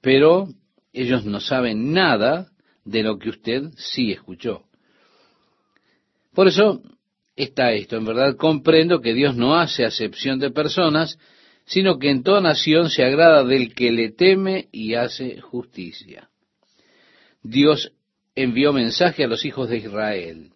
[0.01, 0.49] pero
[0.95, 2.51] ellos no saben nada
[2.87, 4.70] de lo que usted sí escuchó.
[6.35, 6.83] Por eso
[7.37, 11.19] está esto, en verdad comprendo que Dios no hace acepción de personas,
[11.65, 16.29] sino que en toda nación se agrada del que le teme y hace justicia.
[17.43, 17.93] Dios
[18.35, 20.51] envió mensaje a los hijos de Israel.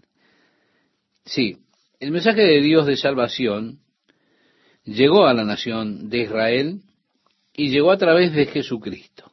[1.24, 1.58] Sí,
[2.00, 3.80] el mensaje de Dios de salvación
[4.84, 6.80] llegó a la nación de Israel
[7.54, 9.30] y llegó a través de Jesucristo.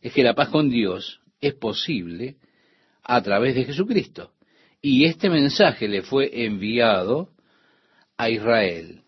[0.00, 2.36] Es que la paz con Dios es posible
[3.02, 4.32] a través de Jesucristo.
[4.82, 7.28] Y este mensaje le fue enviado
[8.16, 9.00] a Israel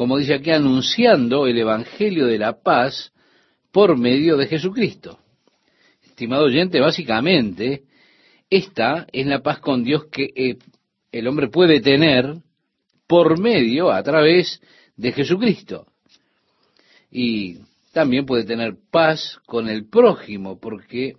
[0.00, 3.12] como dice aquí, anunciando el Evangelio de la paz
[3.72, 5.18] por medio de Jesucristo.
[6.02, 7.82] Estimado oyente, básicamente,
[8.48, 10.56] esta es la paz con Dios que eh,
[11.12, 12.36] el hombre puede tener
[13.06, 14.60] por medio, a través
[14.96, 15.86] de Jesucristo.
[17.10, 17.58] Y
[17.92, 21.16] también puede tener paz con el prójimo, porque,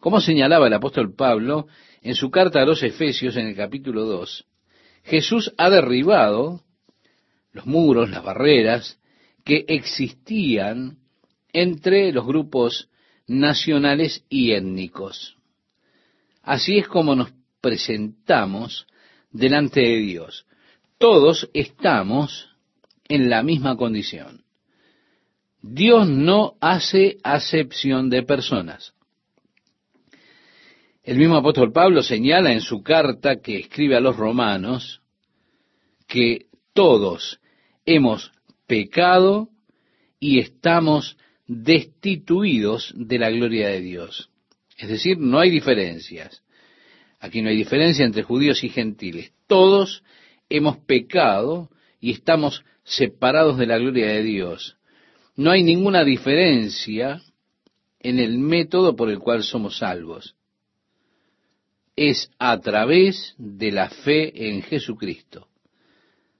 [0.00, 1.66] como señalaba el apóstol Pablo
[2.02, 4.46] en su carta a los Efesios en el capítulo 2,
[5.04, 6.62] Jesús ha derribado
[7.52, 8.98] los muros, las barreras
[9.44, 10.98] que existían
[11.52, 12.88] entre los grupos
[13.26, 15.36] nacionales y étnicos.
[16.42, 18.86] Así es como nos presentamos
[19.30, 20.46] delante de Dios.
[20.98, 22.48] Todos estamos
[23.08, 24.44] en la misma condición.
[25.60, 28.94] Dios no hace acepción de personas.
[31.08, 35.00] El mismo apóstol Pablo señala en su carta que escribe a los romanos
[36.06, 37.40] que todos
[37.86, 38.30] hemos
[38.66, 39.48] pecado
[40.20, 41.16] y estamos
[41.46, 44.28] destituidos de la gloria de Dios.
[44.76, 46.42] Es decir, no hay diferencias.
[47.20, 49.32] Aquí no hay diferencia entre judíos y gentiles.
[49.46, 50.02] Todos
[50.50, 51.70] hemos pecado
[52.02, 54.76] y estamos separados de la gloria de Dios.
[55.36, 57.22] No hay ninguna diferencia
[57.98, 60.34] en el método por el cual somos salvos.
[62.00, 65.48] Es a través de la fe en Jesucristo.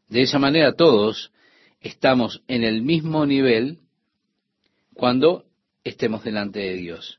[0.08, 1.32] De esa manera todos
[1.80, 3.80] estamos en el mismo nivel
[4.94, 5.46] cuando
[5.82, 7.18] estemos delante de Dios.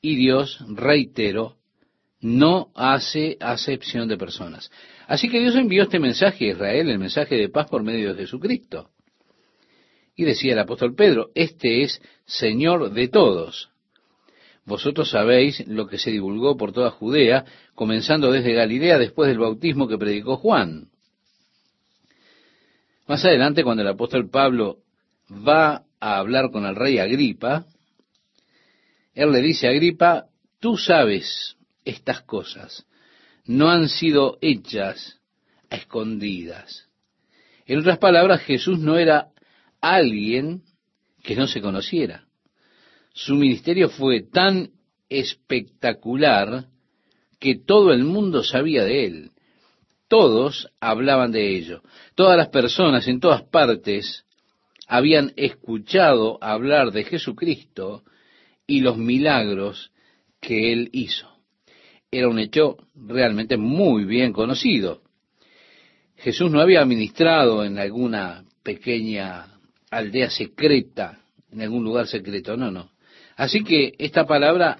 [0.00, 1.56] Y Dios, reitero,
[2.20, 4.68] no hace acepción de personas.
[5.06, 8.22] Así que Dios envió este mensaje a Israel, el mensaje de paz por medio de
[8.22, 8.90] Jesucristo.
[10.16, 13.71] Y decía el apóstol Pedro, este es Señor de todos.
[14.64, 17.44] Vosotros sabéis lo que se divulgó por toda Judea,
[17.74, 20.92] comenzando desde Galilea después del bautismo que predicó Juan
[23.12, 24.78] más adelante, cuando el apóstol Pablo
[25.30, 27.66] va a hablar con el rey Agripa,
[29.14, 30.26] él le dice a Agripa,
[30.60, 32.86] tú sabes estas cosas,
[33.44, 35.20] no han sido hechas
[35.68, 36.88] a escondidas.
[37.66, 39.28] En otras palabras, Jesús no era
[39.80, 40.62] alguien
[41.22, 42.24] que no se conociera.
[43.14, 44.70] Su ministerio fue tan
[45.08, 46.66] espectacular
[47.38, 49.30] que todo el mundo sabía de él.
[50.08, 51.82] Todos hablaban de ello.
[52.14, 54.24] Todas las personas en todas partes
[54.86, 58.02] habían escuchado hablar de Jesucristo
[58.66, 59.90] y los milagros
[60.40, 61.28] que él hizo.
[62.10, 65.02] Era un hecho realmente muy bien conocido.
[66.16, 69.58] Jesús no había ministrado en alguna pequeña
[69.90, 72.91] aldea secreta, en algún lugar secreto, no, no.
[73.36, 74.78] Así que esta palabra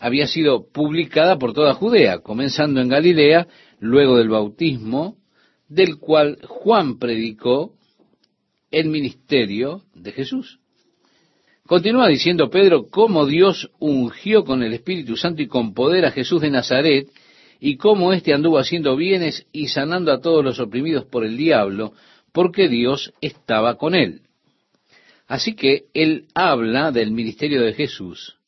[0.00, 3.48] había sido publicada por toda Judea, comenzando en Galilea,
[3.80, 5.16] luego del bautismo,
[5.68, 7.74] del cual Juan predicó
[8.70, 10.60] el ministerio de Jesús.
[11.66, 16.40] Continúa diciendo Pedro cómo Dios ungió con el Espíritu Santo y con poder a Jesús
[16.40, 17.08] de Nazaret,
[17.60, 21.92] y cómo éste anduvo haciendo bienes y sanando a todos los oprimidos por el diablo,
[22.32, 24.22] porque Dios estaba con él.
[25.28, 28.38] Así que él habla del ministerio de Jesús.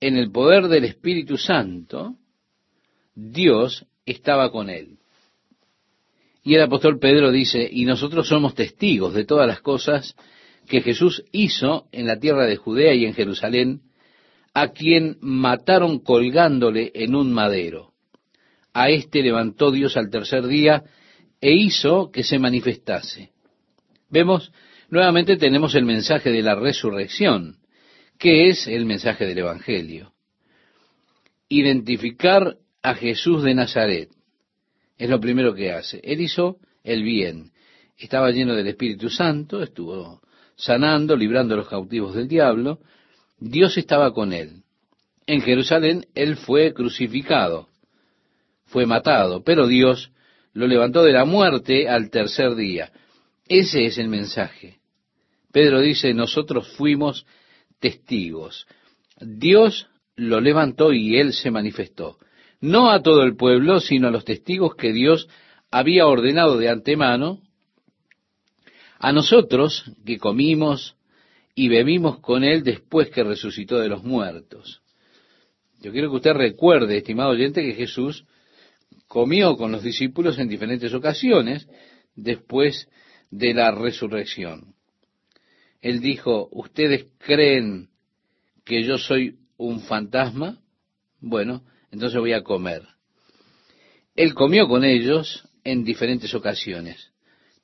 [0.00, 2.16] En el poder del Espíritu Santo,
[3.14, 4.98] Dios estaba con él.
[6.42, 10.14] Y el apóstol Pedro dice, y nosotros somos testigos de todas las cosas
[10.68, 13.80] que Jesús hizo en la tierra de Judea y en Jerusalén,
[14.52, 17.92] a quien mataron colgándole en un madero.
[18.74, 20.84] A éste levantó Dios al tercer día
[21.40, 23.30] e hizo que se manifestase.
[24.10, 24.52] Vemos
[24.94, 27.56] Nuevamente tenemos el mensaje de la resurrección,
[28.16, 30.12] que es el mensaje del Evangelio.
[31.48, 34.10] Identificar a Jesús de Nazaret
[34.96, 36.00] es lo primero que hace.
[36.04, 37.50] Él hizo el bien.
[37.98, 40.20] Estaba lleno del Espíritu Santo, estuvo
[40.54, 42.78] sanando, librando a los cautivos del diablo.
[43.40, 44.62] Dios estaba con él.
[45.26, 47.66] En Jerusalén él fue crucificado,
[48.66, 50.12] fue matado, pero Dios
[50.52, 52.92] lo levantó de la muerte al tercer día.
[53.48, 54.83] Ese es el mensaje.
[55.54, 57.26] Pedro dice, nosotros fuimos
[57.78, 58.66] testigos.
[59.20, 59.86] Dios
[60.16, 62.18] lo levantó y él se manifestó.
[62.60, 65.28] No a todo el pueblo, sino a los testigos que Dios
[65.70, 67.40] había ordenado de antemano,
[68.98, 70.96] a nosotros que comimos
[71.54, 74.82] y bebimos con él después que resucitó de los muertos.
[75.80, 78.24] Yo quiero que usted recuerde, estimado oyente, que Jesús
[79.06, 81.68] comió con los discípulos en diferentes ocasiones
[82.16, 82.88] después
[83.30, 84.73] de la resurrección.
[85.84, 87.90] Él dijo, ¿ustedes creen
[88.64, 90.62] que yo soy un fantasma?
[91.20, 92.84] Bueno, entonces voy a comer.
[94.16, 97.12] Él comió con ellos en diferentes ocasiones.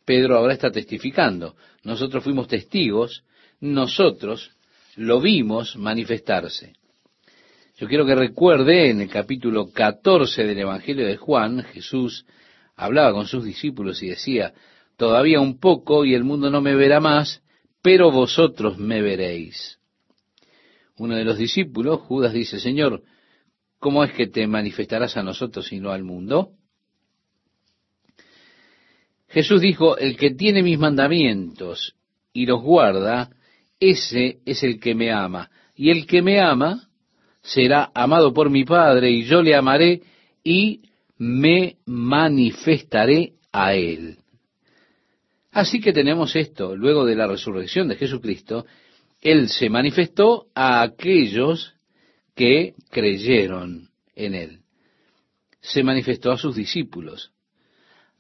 [0.05, 1.57] Pedro ahora está testificando.
[1.83, 3.25] Nosotros fuimos testigos,
[3.59, 4.51] nosotros
[4.97, 6.75] lo vimos manifestarse.
[7.79, 12.27] Yo quiero que recuerde en el capítulo 14 del Evangelio de Juan, Jesús
[12.77, 14.53] hablaba con sus discípulos y decía,
[14.99, 17.43] todavía un poco y el mundo no me verá más,
[17.83, 19.79] pero vosotros me veréis.
[20.99, 23.03] Uno de los discípulos, Judas, dice, Señor,
[23.79, 26.53] ¿cómo es que te manifestarás a nosotros y no al mundo?
[29.29, 31.95] Jesús dijo, el que tiene mis mandamientos
[32.33, 33.31] y los guarda,
[33.79, 35.51] ese es el que me ama.
[35.75, 36.89] Y el que me ama
[37.41, 40.03] será amado por mi Padre, y yo le amaré
[40.45, 40.83] y
[41.17, 44.20] me manifestaré a él.
[45.53, 48.67] Así que tenemos esto, luego de la resurrección de Jesucristo,
[49.21, 51.75] Él se manifestó a aquellos
[52.37, 54.61] que creyeron en Él.
[55.61, 57.33] Se manifestó a sus discípulos,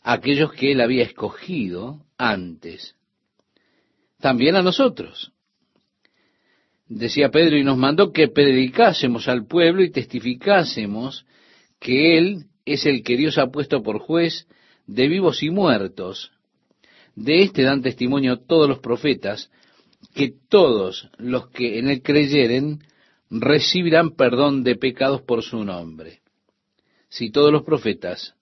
[0.02, 2.96] a aquellos que Él había escogido antes.
[4.18, 5.32] También a nosotros.
[6.88, 11.24] Decía Pedro y nos mandó que predicásemos al pueblo y testificásemos
[11.78, 14.48] que Él es el que Dios ha puesto por juez
[14.86, 16.32] de vivos y muertos
[17.14, 19.50] de este dan testimonio todos los profetas,
[20.14, 22.80] que todos los que en él creyeren
[23.30, 26.20] recibirán perdón de pecados por su nombre.
[27.08, 28.34] Si todos los profetas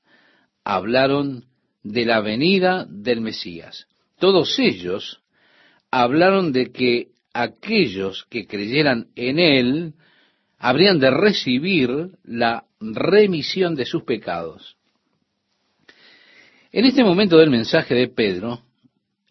[0.64, 1.46] hablaron
[1.82, 3.86] de la venida del Mesías,
[4.18, 5.22] todos ellos
[5.90, 9.94] hablaron de que aquellos que creyeran en él
[10.58, 14.77] habrían de recibir la remisión de sus pecados.
[16.70, 18.60] En este momento del mensaje de Pedro,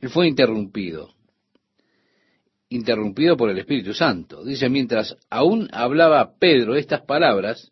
[0.01, 1.13] él fue interrumpido,
[2.69, 4.43] interrumpido por el Espíritu Santo.
[4.43, 7.71] Dice, mientras aún hablaba Pedro estas palabras,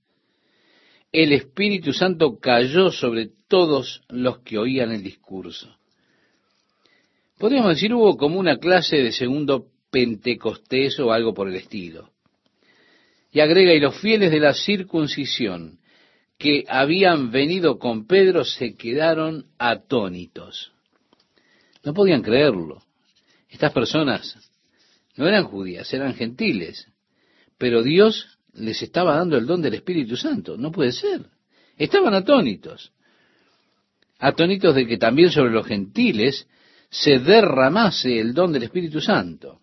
[1.11, 5.76] el Espíritu Santo cayó sobre todos los que oían el discurso.
[7.39, 12.11] Podríamos decir, hubo como una clase de segundo Pentecostés o algo por el estilo.
[13.32, 15.80] Y agrega, y los fieles de la circuncisión,
[16.38, 20.72] que habían venido con Pedro se quedaron atónitos.
[21.84, 22.82] No podían creerlo.
[23.50, 24.38] Estas personas
[25.16, 26.88] no eran judías, eran gentiles.
[27.58, 30.58] Pero Dios les estaba dando el don del Espíritu Santo.
[30.58, 31.26] No puede ser.
[31.78, 32.92] Estaban atónitos.
[34.20, 36.48] Atónitos de que también sobre los gentiles
[36.90, 39.60] se derramase el don del Espíritu Santo.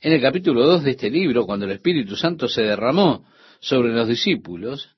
[0.00, 3.24] En el capítulo 2 de este libro, cuando el Espíritu Santo se derramó
[3.60, 4.95] sobre los discípulos,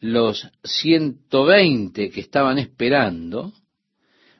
[0.00, 3.52] los 120 que estaban esperando,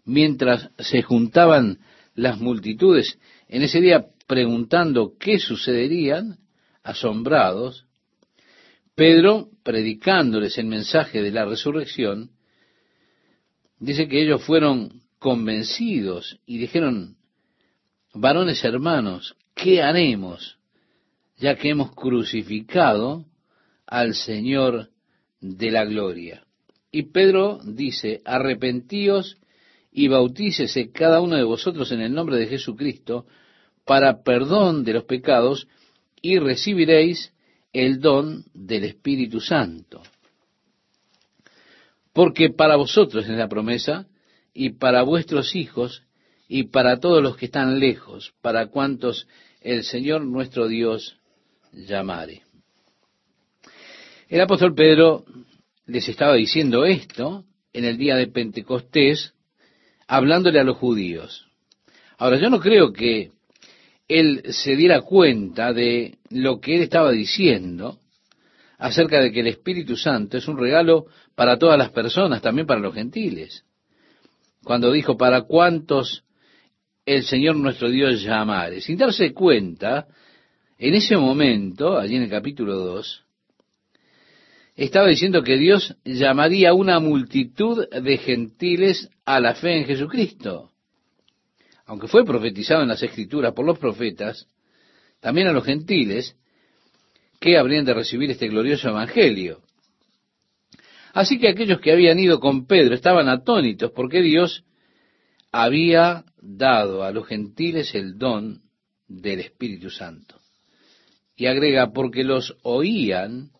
[0.04, 1.78] mientras se juntaban
[2.14, 6.38] las multitudes en ese día preguntando qué sucederían,
[6.82, 7.86] asombrados,
[8.94, 12.30] Pedro, predicándoles el mensaje de la resurrección,
[13.78, 17.16] dice que ellos fueron convencidos y dijeron,
[18.14, 20.58] varones hermanos, ¿qué haremos?
[21.38, 23.24] Ya que hemos crucificado
[23.86, 24.90] al Señor
[25.40, 26.44] de la gloria.
[26.92, 29.38] Y Pedro dice, arrepentíos
[29.92, 33.26] y bautícese cada uno de vosotros en el nombre de Jesucristo
[33.84, 35.66] para perdón de los pecados
[36.22, 37.32] y recibiréis
[37.72, 40.02] el don del Espíritu Santo.
[42.12, 44.06] Porque para vosotros es la promesa
[44.52, 46.02] y para vuestros hijos
[46.48, 49.28] y para todos los que están lejos, para cuantos
[49.60, 51.16] el Señor nuestro Dios
[51.72, 52.42] llamare.
[54.30, 55.24] El apóstol Pedro
[55.86, 59.34] les estaba diciendo esto en el día de Pentecostés,
[60.06, 61.48] hablándole a los judíos.
[62.16, 63.32] Ahora, yo no creo que
[64.06, 67.98] él se diera cuenta de lo que él estaba diciendo
[68.78, 72.78] acerca de que el Espíritu Santo es un regalo para todas las personas, también para
[72.78, 73.64] los gentiles.
[74.62, 76.22] Cuando dijo, para cuántos
[77.04, 78.80] el Señor nuestro Dios llamare.
[78.80, 80.06] Sin darse cuenta,
[80.78, 83.24] en ese momento, allí en el capítulo 2,
[84.84, 90.70] estaba diciendo que Dios llamaría a una multitud de gentiles a la fe en Jesucristo
[91.90, 94.46] aunque fue profetizado en las escrituras por los profetas,
[95.18, 96.36] también a los gentiles,
[97.40, 99.60] que habrían de recibir este glorioso evangelio.
[101.12, 104.62] Así que aquellos que habían ido con Pedro estaban atónitos porque Dios
[105.50, 108.62] había dado a los gentiles el don
[109.08, 110.36] del Espíritu Santo.
[111.34, 113.50] Y agrega, porque los oían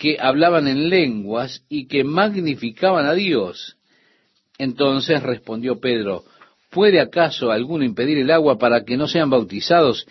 [0.00, 3.76] que hablaban en lenguas y que magnificaban a Dios.
[4.56, 6.24] Entonces respondió Pedro,
[6.70, 10.06] ¿Puede acaso alguno impedir el agua para que no sean bautizados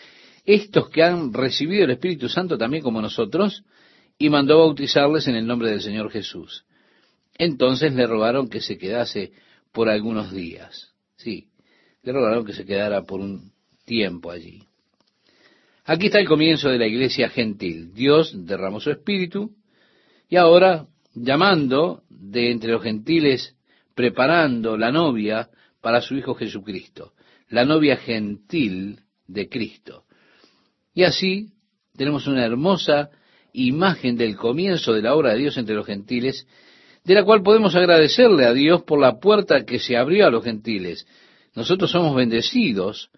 [0.45, 3.63] estos que han recibido el Espíritu Santo también como nosotros?
[4.19, 6.65] Y mandó bautizarles en el nombre del Señor Jesús.
[7.37, 9.31] Entonces le rogaron que se quedase
[9.71, 10.93] por algunos días.
[11.15, 11.47] Sí,
[12.03, 13.53] le rogaron que se quedara por un
[13.85, 14.61] tiempo allí.
[15.85, 17.91] Aquí está el comienzo de la iglesia gentil.
[17.93, 19.55] Dios derramó su espíritu
[20.29, 23.55] y ahora, llamando de entre los gentiles,
[23.95, 25.49] preparando la novia
[25.81, 27.13] para su Hijo Jesucristo,
[27.49, 30.05] la novia gentil de Cristo.
[30.93, 31.49] Y así
[31.97, 33.09] tenemos una hermosa
[33.53, 36.47] imagen del comienzo de la obra de Dios entre los gentiles,
[37.03, 40.43] de la cual podemos agradecerle a Dios por la puerta que se abrió a los
[40.43, 41.07] gentiles.
[41.55, 43.09] Nosotros somos bendecidos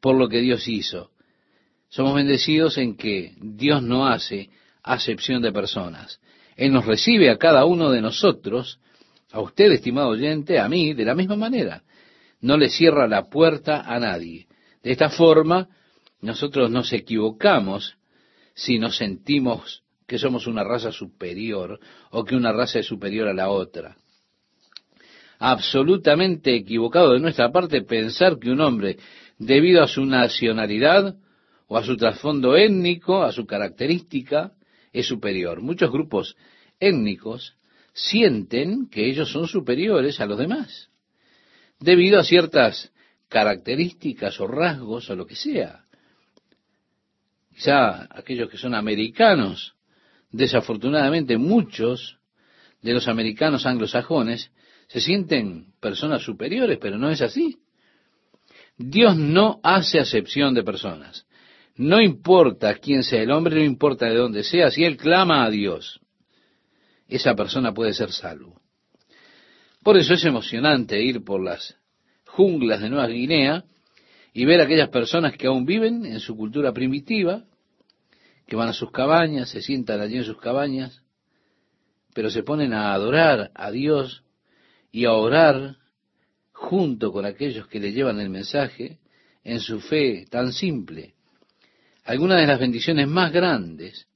[0.00, 1.10] por lo que Dios hizo.
[1.88, 4.50] Somos bendecidos en que Dios no hace
[4.82, 6.20] acepción de personas.
[6.56, 8.78] Él nos recibe a cada uno de nosotros,
[9.32, 11.82] a usted, estimado oyente, a mí, de la misma manera
[12.44, 14.46] no le cierra la puerta a nadie.
[14.82, 15.68] De esta forma,
[16.20, 17.96] nosotros nos equivocamos
[18.54, 21.80] si nos sentimos que somos una raza superior
[22.10, 23.96] o que una raza es superior a la otra.
[25.38, 28.98] Absolutamente equivocado de nuestra parte pensar que un hombre,
[29.38, 31.16] debido a su nacionalidad
[31.66, 34.52] o a su trasfondo étnico, a su característica,
[34.94, 35.60] es superior.
[35.60, 36.36] Muchos grupos
[36.80, 37.54] étnicos
[37.92, 40.88] sienten que ellos son superiores a los demás
[41.78, 42.92] debido a ciertas
[43.28, 45.84] características o rasgos o lo que sea.
[47.52, 49.74] Quizá aquellos que son americanos,
[50.30, 52.18] desafortunadamente muchos
[52.82, 54.50] de los americanos anglosajones
[54.88, 57.58] se sienten personas superiores, pero no es así.
[58.76, 61.26] Dios no hace acepción de personas.
[61.76, 65.50] No importa quién sea el hombre, no importa de dónde sea, si él clama a
[65.50, 66.00] Dios,
[67.08, 68.60] esa persona puede ser salvo.
[69.82, 71.76] Por eso es emocionante ir por las
[72.26, 73.64] junglas de Nueva Guinea
[74.32, 77.44] y ver a aquellas personas que aún viven en su cultura primitiva,
[78.46, 81.02] que van a sus cabañas, se sientan allí en sus cabañas,
[82.14, 84.22] pero se ponen a adorar a Dios
[84.92, 85.76] y a orar
[86.52, 89.00] junto con aquellos que le llevan el mensaje
[89.42, 91.13] en su fe tan simple.
[92.04, 94.06] Algunas de las bendiciones más grandes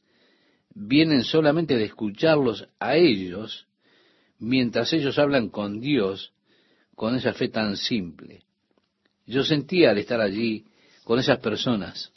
[0.74, 3.66] vienen solamente de escucharlos a ellos
[4.38, 6.32] mientras ellos hablan con Dios
[6.94, 8.42] con esa fe tan simple.
[9.26, 10.66] Yo sentía al estar allí
[11.04, 12.12] con esas personas.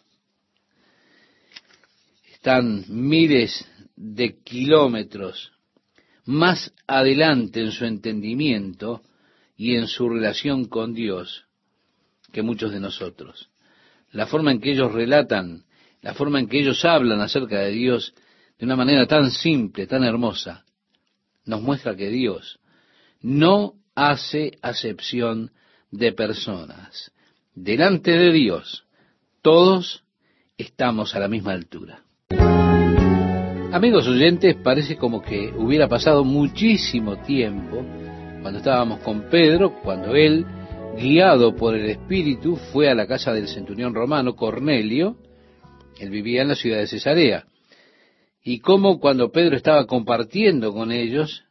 [2.33, 3.65] Están miles
[3.95, 5.51] de kilómetros
[6.25, 9.01] más adelante en su entendimiento
[9.55, 11.45] y en su relación con Dios
[12.31, 13.50] que muchos de nosotros.
[14.11, 15.63] La forma en que ellos relatan,
[16.01, 18.13] la forma en que ellos hablan acerca de Dios
[18.59, 20.65] de una manera tan simple, tan hermosa,
[21.45, 22.59] nos muestra que Dios
[23.21, 25.51] no hace acepción
[25.91, 27.11] de personas.
[27.53, 28.85] Delante de Dios,
[29.41, 30.03] todos
[30.57, 32.03] estamos a la misma altura.
[33.73, 37.85] Amigos oyentes, parece como que hubiera pasado muchísimo tiempo
[38.41, 40.45] cuando estábamos con Pedro, cuando él,
[40.97, 45.17] guiado por el Espíritu, fue a la casa del centurión romano Cornelio,
[45.99, 47.45] él vivía en la ciudad de Cesarea,
[48.43, 51.43] y como cuando Pedro estaba compartiendo con ellos,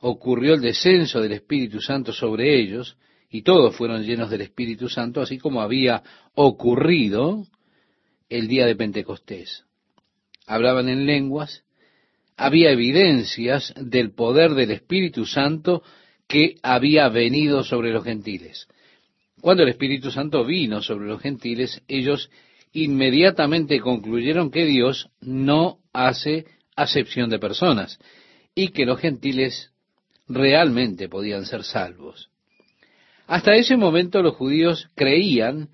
[0.00, 2.96] ocurrió el descenso del Espíritu Santo sobre ellos,
[3.30, 6.02] y todos fueron llenos del Espíritu Santo, así como había
[6.34, 7.46] ocurrido
[8.28, 9.64] el día de Pentecostés.
[10.46, 11.64] Hablaban en lenguas,
[12.36, 15.82] había evidencias del poder del Espíritu Santo
[16.28, 18.66] que había venido sobre los gentiles.
[19.40, 22.30] Cuando el Espíritu Santo vino sobre los gentiles, ellos
[22.72, 26.46] inmediatamente concluyeron que Dios no hace
[26.76, 27.98] acepción de personas
[28.54, 29.70] y que los gentiles
[30.28, 32.30] realmente podían ser salvos.
[33.26, 35.68] Hasta ese momento los judíos creían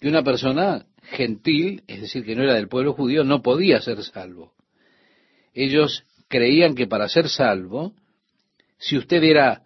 [0.00, 4.02] que una persona gentil, es decir, que no era del pueblo judío, no podía ser
[4.02, 4.52] salvo.
[5.54, 7.94] Ellos creían que para ser salvo,
[8.78, 9.62] si usted era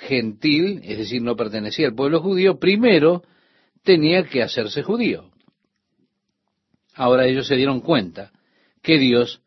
[0.00, 3.22] gentil, es decir, no pertenecía al pueblo judío, primero
[3.82, 5.30] tenía que hacerse judío.
[6.94, 8.32] Ahora ellos se dieron cuenta
[8.82, 9.42] que Dios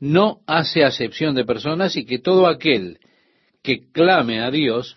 [0.00, 2.98] no hace acepción de personas y que todo aquel
[3.62, 4.96] que clame a Dios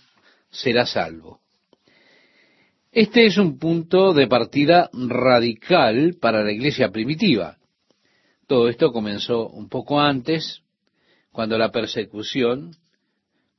[0.49, 1.39] será salvo.
[2.91, 7.57] Este es un punto de partida radical para la iglesia primitiva.
[8.47, 10.61] Todo esto comenzó un poco antes,
[11.31, 12.75] cuando la persecución,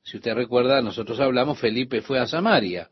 [0.02, 2.88] si usted recuerda, nosotros hablamos, Felipe fue a Samaria.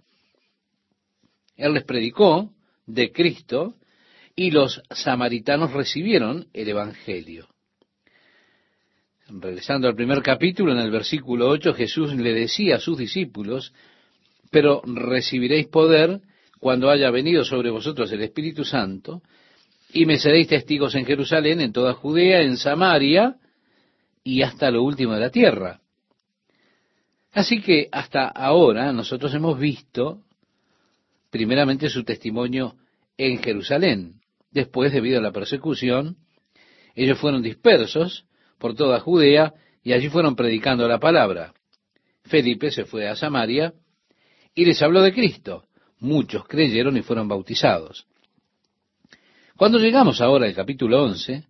[1.57, 2.51] Él les predicó
[2.87, 3.75] de Cristo
[4.37, 7.49] y los samaritanos recibieron el Evangelio.
[9.29, 13.73] Regresando al primer capítulo, en el versículo 8, Jesús le decía a sus discípulos,
[14.51, 16.21] pero recibiréis poder
[16.59, 19.23] cuando haya venido sobre vosotros el Espíritu Santo,
[19.93, 23.37] y me seréis testigos en Jerusalén, en toda Judea, en Samaria
[24.23, 25.81] y hasta lo último de la tierra.
[27.33, 30.23] Así que hasta ahora nosotros hemos visto
[31.31, 32.77] primeramente su testimonio
[33.17, 34.21] en Jerusalén.
[34.51, 36.17] Después, debido a la persecución,
[36.95, 38.25] ellos fueron dispersos
[38.59, 41.55] por toda Judea y allí fueron predicando la palabra.
[42.25, 43.75] Felipe se fue a Samaria
[44.55, 45.65] y les habló de Cristo
[46.01, 48.07] muchos creyeron y fueron bautizados.
[49.57, 51.45] Cuando llegamos ahora al capítulo 11,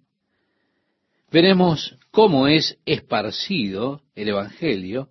[1.31, 5.09] veremos cómo es esparcido el Evangelio,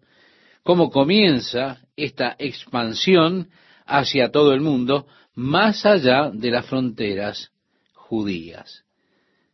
[0.69, 3.49] cómo comienza esta expansión
[3.87, 7.51] hacia todo el mundo, más allá de las fronteras
[7.95, 8.85] judías,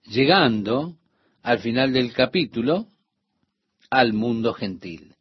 [0.03, 0.97] llegando
[1.41, 2.87] al final del capítulo
[3.89, 5.15] al mundo gentil.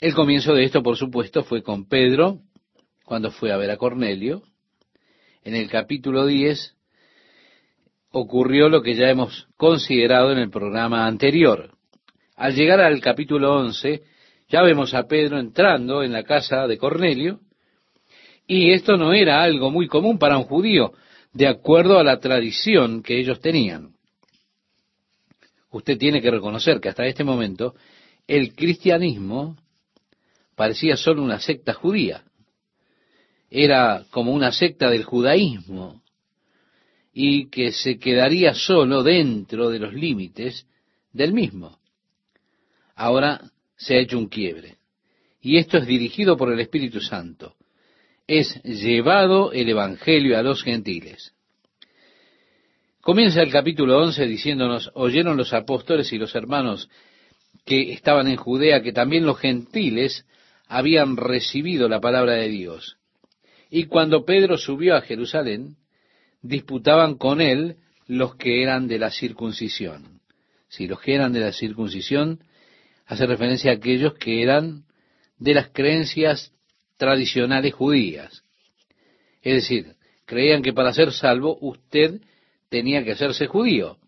[0.00, 2.40] El comienzo de esto, por supuesto, fue con Pedro
[3.04, 4.42] cuando fue a ver a Cornelio.
[5.44, 6.74] En el capítulo 10
[8.10, 11.70] ocurrió lo que ya hemos considerado en el programa anterior.
[12.34, 14.10] Al llegar al capítulo 11,
[14.52, 17.40] ya vemos a Pedro entrando en la casa de Cornelio,
[18.46, 20.92] y esto no era algo muy común para un judío,
[21.32, 23.94] de acuerdo a la tradición que ellos tenían.
[25.70, 27.74] Usted tiene que reconocer que hasta este momento
[28.28, 29.56] el cristianismo
[30.54, 32.22] parecía solo una secta judía
[33.54, 36.02] era como una secta del judaísmo
[37.12, 40.66] y que se quedaría solo dentro de los límites
[41.12, 41.78] del mismo.
[42.94, 43.42] Ahora
[43.82, 44.76] se ha hecho un quiebre.
[45.40, 47.56] Y esto es dirigido por el Espíritu Santo.
[48.28, 51.34] Es llevado el Evangelio a los gentiles.
[53.00, 56.88] Comienza el capítulo 11 diciéndonos, oyeron los apóstoles y los hermanos
[57.66, 60.24] que estaban en Judea que también los gentiles
[60.68, 62.98] habían recibido la palabra de Dios.
[63.68, 65.76] Y cuando Pedro subió a Jerusalén,
[66.40, 67.76] disputaban con él
[68.06, 70.20] los que eran de la circuncisión.
[70.68, 72.38] Si los que eran de la circuncisión
[73.06, 74.84] hace referencia a aquellos que eran
[75.38, 76.52] de las creencias
[76.96, 78.44] tradicionales judías.
[79.42, 82.20] Es decir, creían que para ser salvo usted
[82.68, 83.98] tenía que hacerse judío.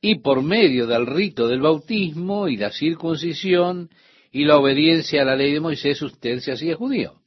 [0.00, 3.90] Y por medio del rito del bautismo y la circuncisión
[4.30, 7.20] y la obediencia a la ley de Moisés usted se hacía judío.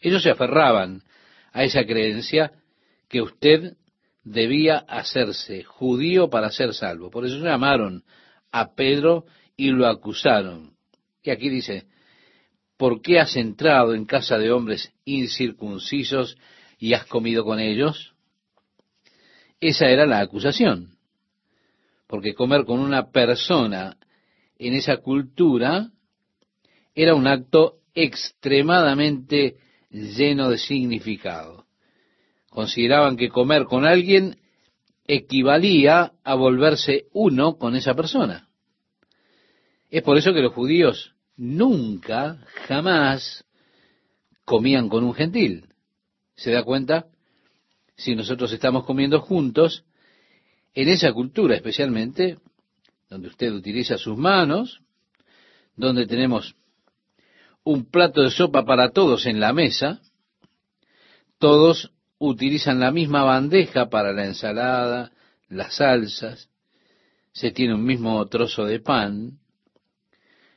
[0.00, 1.02] Ellos se aferraban
[1.52, 2.52] a esa creencia
[3.08, 3.74] que usted
[4.22, 7.10] debía hacerse judío para ser salvo.
[7.10, 8.04] Por eso llamaron
[8.52, 9.24] a Pedro
[9.56, 10.74] y lo acusaron.
[11.22, 11.86] Y aquí dice,
[12.76, 16.36] ¿por qué has entrado en casa de hombres incircuncisos
[16.78, 18.14] y has comido con ellos?
[19.60, 20.96] Esa era la acusación.
[22.06, 23.96] Porque comer con una persona
[24.58, 25.90] en esa cultura
[26.94, 29.56] era un acto extremadamente
[29.90, 31.66] lleno de significado.
[32.48, 34.39] Consideraban que comer con alguien
[35.14, 38.48] equivalía a volverse uno con esa persona.
[39.90, 42.38] Es por eso que los judíos nunca,
[42.68, 43.44] jamás
[44.44, 45.66] comían con un gentil.
[46.36, 47.06] ¿Se da cuenta?
[47.96, 49.84] Si nosotros estamos comiendo juntos,
[50.74, 52.38] en esa cultura especialmente,
[53.08, 54.80] donde usted utiliza sus manos,
[55.74, 56.54] donde tenemos
[57.64, 60.00] un plato de sopa para todos en la mesa,
[61.38, 61.90] todos
[62.20, 65.10] utilizan la misma bandeja para la ensalada,
[65.48, 66.48] las salsas,
[67.32, 69.38] se tiene un mismo trozo de pan.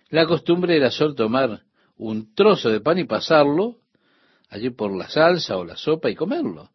[0.10, 1.62] La costumbre era solo tomar
[1.98, 3.78] un trozo de pan y pasarlo
[4.50, 6.70] allí por la salsa o la sopa y comerlo.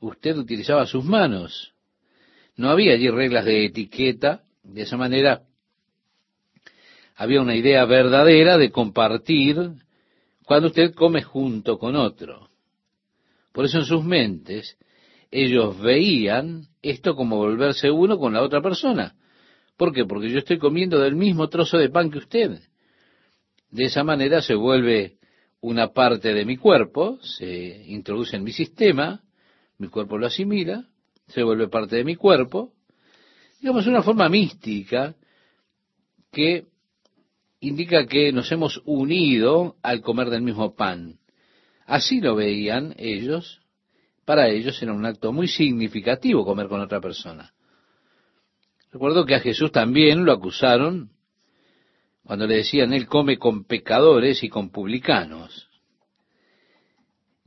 [0.00, 1.72] Usted utilizaba sus manos.
[2.56, 4.42] No había allí reglas de etiqueta.
[4.64, 5.42] De esa manera
[7.14, 9.56] había una idea verdadera de compartir
[10.44, 12.51] cuando usted come junto con otro.
[13.52, 14.78] Por eso en sus mentes
[15.30, 19.14] ellos veían esto como volverse uno con la otra persona.
[19.76, 20.04] ¿Por qué?
[20.04, 22.60] Porque yo estoy comiendo del mismo trozo de pan que usted.
[23.70, 25.16] De esa manera se vuelve
[25.60, 29.22] una parte de mi cuerpo, se introduce en mi sistema,
[29.78, 30.86] mi cuerpo lo asimila,
[31.28, 32.72] se vuelve parte de mi cuerpo,
[33.60, 35.14] digamos una forma mística
[36.30, 36.66] que
[37.60, 41.18] indica que nos hemos unido al comer del mismo pan.
[41.86, 43.60] Así lo veían ellos,
[44.24, 47.52] para ellos era un acto muy significativo comer con otra persona.
[48.92, 51.10] Recuerdo que a Jesús también lo acusaron
[52.24, 55.68] cuando le decían, Él come con pecadores y con publicanos.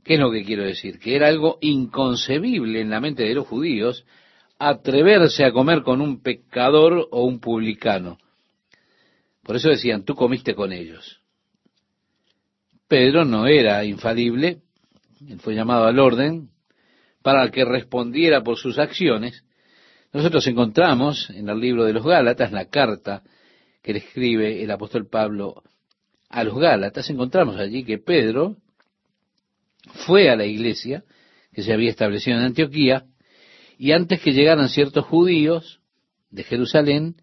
[0.04, 0.98] ¿Qué es lo que quiero decir?
[0.98, 4.04] Que era algo inconcebible en la mente de los judíos
[4.58, 8.18] atreverse a comer con un pecador o un publicano.
[9.42, 11.20] Por eso decían, tú comiste con ellos.
[12.88, 14.58] Pedro no era infalible,
[15.28, 16.50] él fue llamado al orden
[17.22, 19.44] para que respondiera por sus acciones.
[20.12, 23.22] Nosotros encontramos en el libro de los Gálatas la carta
[23.82, 25.62] que le escribe el apóstol Pablo
[26.28, 28.56] a los Gálatas, encontramos allí que Pedro
[30.06, 31.04] fue a la iglesia
[31.52, 33.06] que se había establecido en Antioquía
[33.78, 35.80] y antes que llegaran ciertos judíos
[36.30, 37.16] de Jerusalén,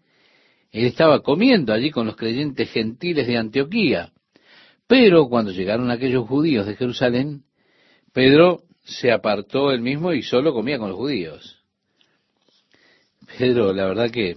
[0.70, 4.12] él estaba comiendo allí con los creyentes gentiles de Antioquía.
[4.86, 7.44] Pero cuando llegaron aquellos judíos de Jerusalén,
[8.12, 11.62] Pedro se apartó él mismo y solo comía con los judíos.
[13.38, 14.36] Pedro, la verdad que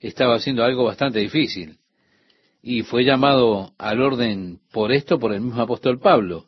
[0.00, 1.78] estaba haciendo algo bastante difícil.
[2.62, 6.46] Y fue llamado al orden por esto por el mismo apóstol Pablo.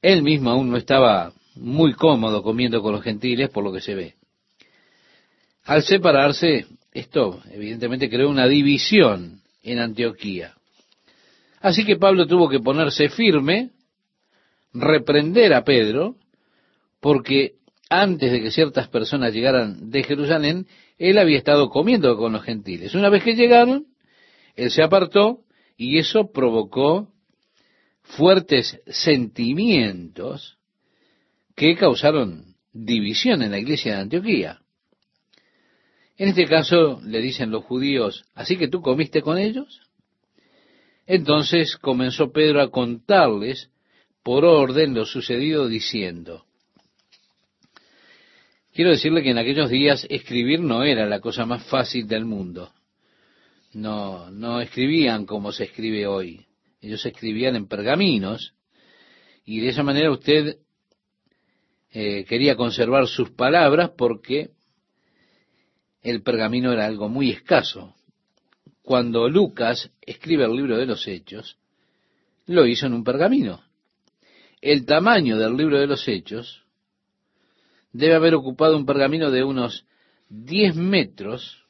[0.00, 3.94] Él mismo aún no estaba muy cómodo comiendo con los gentiles por lo que se
[3.94, 4.14] ve.
[5.64, 10.54] Al separarse, esto evidentemente creó una división en Antioquía.
[11.60, 13.70] Así que Pablo tuvo que ponerse firme,
[14.72, 16.16] reprender a Pedro,
[17.00, 17.54] porque
[17.90, 22.94] antes de que ciertas personas llegaran de Jerusalén, él había estado comiendo con los gentiles.
[22.94, 23.86] Una vez que llegaron,
[24.56, 25.40] él se apartó
[25.76, 27.12] y eso provocó
[28.02, 30.58] fuertes sentimientos
[31.54, 34.60] que causaron división en la iglesia de Antioquía.
[36.16, 39.89] En este caso le dicen los judíos, ¿así que tú comiste con ellos?
[41.12, 43.68] Entonces comenzó Pedro a contarles
[44.22, 46.44] por orden lo sucedido diciendo,
[48.72, 52.72] Quiero decirle que en aquellos días escribir no era la cosa más fácil del mundo.
[53.72, 56.46] No, no escribían como se escribe hoy.
[56.80, 58.54] Ellos escribían en pergaminos
[59.44, 60.58] y de esa manera usted
[61.90, 64.50] eh, quería conservar sus palabras porque
[66.02, 67.96] el pergamino era algo muy escaso.
[68.90, 71.56] Cuando Lucas escribe el libro de los Hechos,
[72.46, 73.62] lo hizo en un pergamino.
[74.60, 76.64] El tamaño del libro de los Hechos
[77.92, 79.86] debe haber ocupado un pergamino de unos
[80.30, 81.64] 10 metros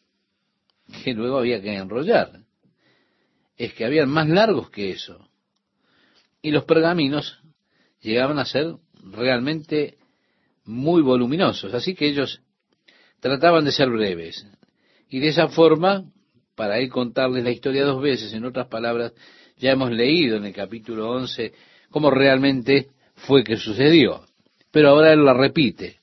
[1.04, 2.40] que luego había que enrollar.
[3.58, 5.28] Es que habían más largos que eso.
[6.40, 7.38] Y los pergaminos
[8.00, 9.98] llegaban a ser realmente
[10.64, 11.74] muy voluminosos.
[11.74, 12.40] Así que ellos
[13.20, 14.46] trataban de ser breves.
[15.10, 16.10] Y de esa forma,
[16.60, 19.14] para él contarles la historia dos veces, en otras palabras,
[19.56, 21.54] ya hemos leído en el capítulo 11
[21.88, 24.26] cómo realmente fue que sucedió.
[24.70, 26.00] Pero ahora él la repite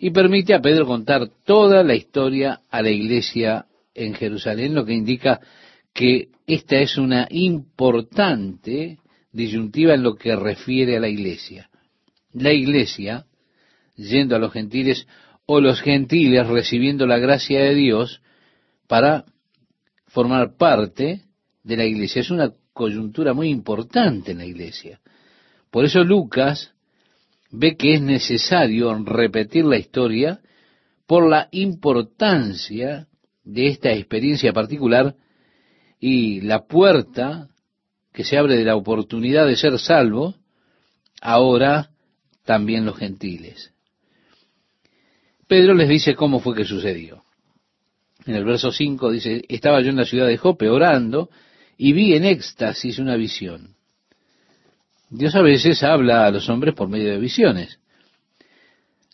[0.00, 4.94] y permite a Pedro contar toda la historia a la iglesia en Jerusalén, lo que
[4.94, 5.38] indica
[5.94, 8.98] que esta es una importante
[9.30, 11.70] disyuntiva en lo que refiere a la iglesia.
[12.32, 13.26] La iglesia,
[13.94, 15.06] yendo a los gentiles,
[15.46, 18.22] o los gentiles recibiendo la gracia de Dios
[18.88, 19.24] para
[20.12, 21.22] formar parte
[21.64, 22.20] de la iglesia.
[22.20, 25.00] Es una coyuntura muy importante en la iglesia.
[25.70, 26.72] Por eso Lucas
[27.50, 30.40] ve que es necesario repetir la historia
[31.06, 33.08] por la importancia
[33.42, 35.16] de esta experiencia particular
[35.98, 37.48] y la puerta
[38.12, 40.34] que se abre de la oportunidad de ser salvo,
[41.22, 41.90] ahora
[42.44, 43.72] también los gentiles.
[45.46, 47.24] Pedro les dice cómo fue que sucedió.
[48.26, 51.30] En el verso 5 dice, estaba yo en la ciudad de Jope orando
[51.76, 53.74] y vi en éxtasis una visión.
[55.10, 57.80] Dios a veces habla a los hombres por medio de visiones.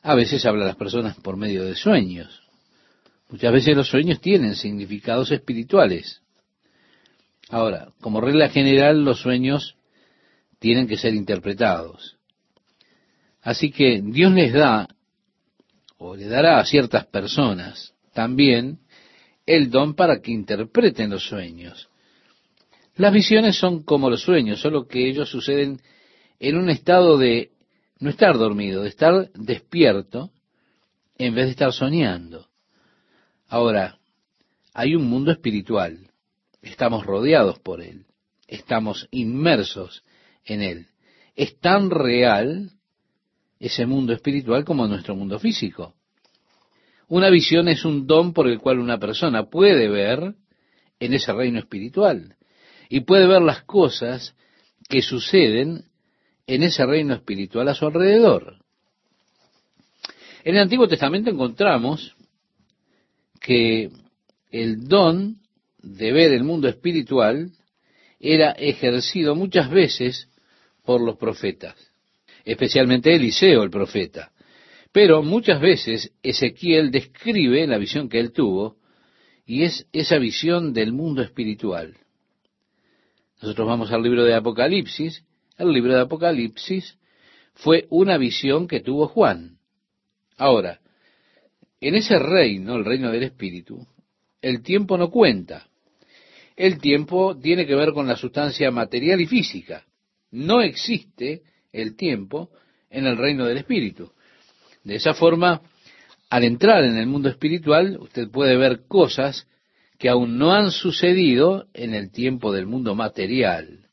[0.02, 2.42] A veces habla a las personas por medio de sueños.
[3.30, 6.22] Muchas veces los sueños tienen significados espirituales.
[7.50, 9.76] Ahora, como regla general, los sueños
[10.59, 12.16] tienen que ser interpretados.
[13.42, 14.88] Así que Dios les da,
[15.96, 18.78] o le dará a ciertas personas también,
[19.49, 21.88] el don para que interpreten los sueños.
[22.96, 25.80] Las visiones son como los sueños, solo que ellos suceden
[26.38, 27.53] en un estado de
[27.99, 30.30] no estar dormido, de estar despierto,
[31.16, 32.46] en vez de estar soñando.
[33.49, 33.99] Ahora,
[34.74, 36.11] hay un mundo espiritual,
[36.61, 38.05] estamos rodeados por él,
[38.46, 40.05] estamos inmersos
[40.44, 40.88] en él.
[41.34, 42.72] Es tan real
[43.59, 45.94] ese mundo espiritual como nuestro mundo físico.
[47.09, 50.34] Una visión es un don por el cual una persona puede ver
[51.00, 52.36] en ese reino espiritual
[52.88, 54.34] y puede ver las cosas
[54.88, 55.84] que suceden
[56.46, 58.56] en ese reino espiritual a su alrededor.
[60.44, 62.14] En el Antiguo Testamento encontramos
[63.40, 63.90] que
[64.50, 65.36] el don
[65.78, 67.50] de ver el mundo espiritual
[68.20, 70.28] era ejercido muchas veces
[70.84, 71.76] por los profetas,
[72.44, 74.32] especialmente Eliseo el profeta.
[74.93, 78.76] Pero muchas veces Ezequiel describe la visión que él tuvo
[79.45, 81.97] y es esa visión del mundo espiritual.
[83.41, 85.24] Nosotros vamos al libro de Apocalipsis.
[85.57, 86.99] El libro de Apocalipsis
[87.55, 89.59] fue una visión que tuvo Juan.
[90.36, 90.80] Ahora,
[91.80, 93.86] en ese reino, el reino del Espíritu,
[94.43, 95.68] el tiempo no cuenta.
[96.57, 99.84] El tiempo tiene que ver con la sustancia material y física.
[100.30, 102.51] No existe el tiempo
[102.91, 104.12] en el reino del Espíritu.
[104.89, 105.61] De esa forma,
[106.30, 109.47] al entrar en el mundo espiritual, usted puede ver cosas
[109.99, 113.91] que aún no han sucedido en el tiempo del mundo material.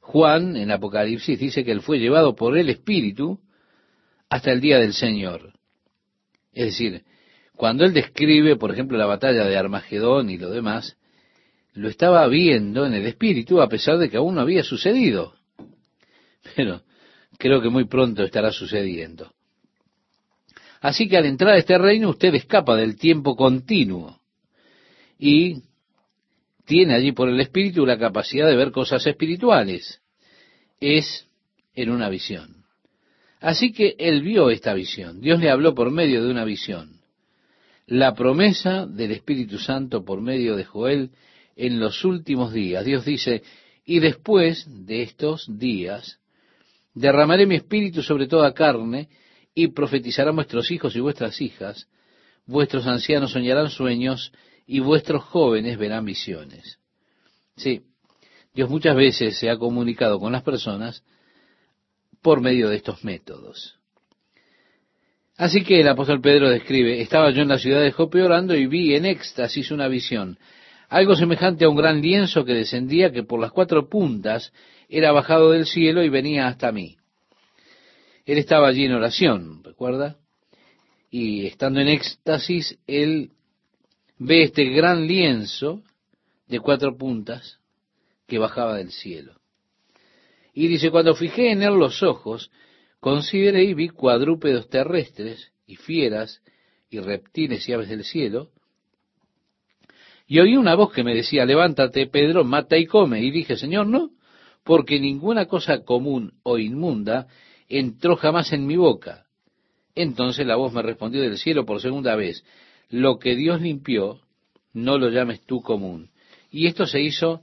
[0.00, 3.40] Juan, en Apocalipsis, dice que él fue llevado por el Espíritu
[4.30, 5.52] hasta el día del Señor.
[6.54, 7.04] Es decir,
[7.54, 10.96] cuando él describe, por ejemplo, la batalla de Armagedón y lo demás,
[11.74, 15.34] lo estaba viendo en el Espíritu a pesar de que aún no había sucedido.
[16.56, 16.80] Pero
[17.36, 19.30] creo que muy pronto estará sucediendo.
[20.80, 24.20] Así que al entrar a este reino usted escapa del tiempo continuo
[25.18, 25.62] y
[26.64, 30.00] tiene allí por el Espíritu la capacidad de ver cosas espirituales.
[30.80, 31.26] Es
[31.74, 32.64] en una visión.
[33.40, 35.20] Así que él vio esta visión.
[35.20, 37.00] Dios le habló por medio de una visión.
[37.86, 41.10] La promesa del Espíritu Santo por medio de Joel
[41.56, 42.84] en los últimos días.
[42.84, 43.42] Dios dice,
[43.84, 46.18] y después de estos días,
[46.94, 49.08] derramaré mi espíritu sobre toda carne,
[49.58, 51.88] y profetizarán vuestros hijos y vuestras hijas,
[52.46, 54.32] vuestros ancianos soñarán sueños,
[54.68, 56.78] y vuestros jóvenes verán visiones.
[57.56, 57.82] Sí,
[58.54, 61.02] Dios muchas veces se ha comunicado con las personas
[62.22, 63.80] por medio de estos métodos.
[65.36, 68.66] Así que el apóstol Pedro describe, estaba yo en la ciudad de Jope orando y
[68.66, 70.38] vi en éxtasis una visión,
[70.88, 74.52] algo semejante a un gran lienzo que descendía, que por las cuatro puntas
[74.88, 76.98] era bajado del cielo y venía hasta mí.
[78.28, 80.18] Él estaba allí en oración, ¿recuerda?
[81.10, 83.30] Y estando en éxtasis, él
[84.18, 85.82] ve este gran lienzo
[86.46, 87.58] de cuatro puntas
[88.26, 89.32] que bajaba del cielo.
[90.52, 92.50] Y dice, cuando fijé en él los ojos,
[93.00, 96.42] consideré y vi cuadrúpedos terrestres y fieras
[96.90, 98.50] y reptiles y aves del cielo,
[100.26, 103.22] y oí una voz que me decía, levántate, Pedro, mata y come.
[103.22, 104.10] Y dije, Señor, no,
[104.64, 107.26] porque ninguna cosa común o inmunda
[107.68, 109.26] entró jamás en mi boca.
[109.94, 112.44] Entonces la voz me respondió del cielo por segunda vez,
[112.88, 114.20] lo que Dios limpió,
[114.72, 116.10] no lo llames tú común.
[116.50, 117.42] Y esto se hizo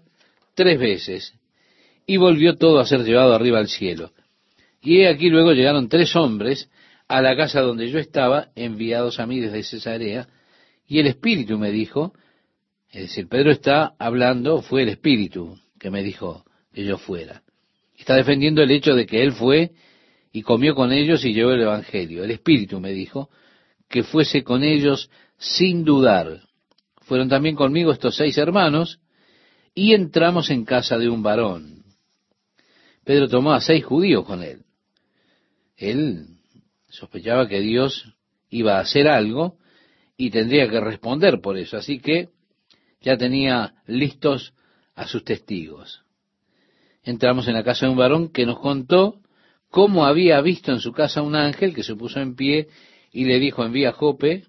[0.55, 1.33] tres veces,
[2.07, 4.11] y volvió todo a ser llevado arriba al cielo.
[4.81, 6.69] Y he aquí luego llegaron tres hombres
[7.07, 10.27] a la casa donde yo estaba, enviados a mí desde Cesarea,
[10.87, 12.13] y el Espíritu me dijo,
[12.91, 17.41] es decir, Pedro está hablando, fue el Espíritu que me dijo que yo fuera.
[17.97, 19.71] Está defendiendo el hecho de que él fue
[20.35, 22.25] y comió con ellos y llevó el Evangelio.
[22.25, 23.29] El Espíritu me dijo
[23.87, 26.41] que fuese con ellos sin dudar.
[27.03, 28.99] Fueron también conmigo estos seis hermanos
[29.73, 31.85] y entramos en casa de un varón.
[33.05, 34.63] Pedro tomó a seis judíos con él.
[35.77, 36.25] Él
[36.89, 38.13] sospechaba que Dios
[38.49, 39.57] iba a hacer algo
[40.17, 41.77] y tendría que responder por eso.
[41.77, 42.27] Así que
[42.99, 44.53] ya tenía listos
[44.95, 46.03] a sus testigos.
[47.03, 49.21] Entramos en la casa de un varón que nos contó
[49.75, 52.69] cómo había visto en su casa un ángel que se puso en pie
[53.11, 54.45] y le dijo, envía a Jope,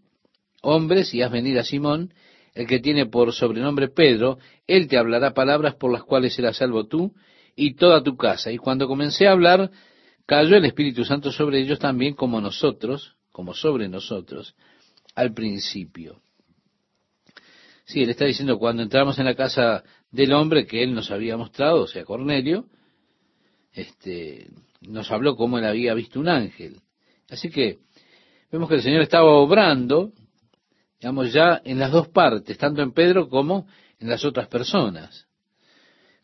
[0.62, 2.14] hombres, y haz venir a Simón,
[2.54, 6.86] el que tiene por sobrenombre Pedro, él te hablará palabras por las cuales serás salvo
[6.86, 7.12] tú
[7.56, 8.52] y toda tu casa.
[8.52, 9.72] Y cuando comencé a hablar,
[10.26, 14.54] cayó el Espíritu Santo sobre ellos también como nosotros, como sobre nosotros,
[15.16, 16.20] al principio.
[17.84, 21.36] Sí, él está diciendo, cuando entramos en la casa del hombre que él nos había
[21.36, 22.66] mostrado, o sea, Cornelio,
[23.72, 24.46] este,
[24.80, 26.80] nos habló cómo él había visto un ángel.
[27.30, 27.78] Así que
[28.50, 30.12] vemos que el Señor estaba obrando,
[31.00, 33.66] digamos, ya en las dos partes, tanto en Pedro como
[33.98, 35.26] en las otras personas.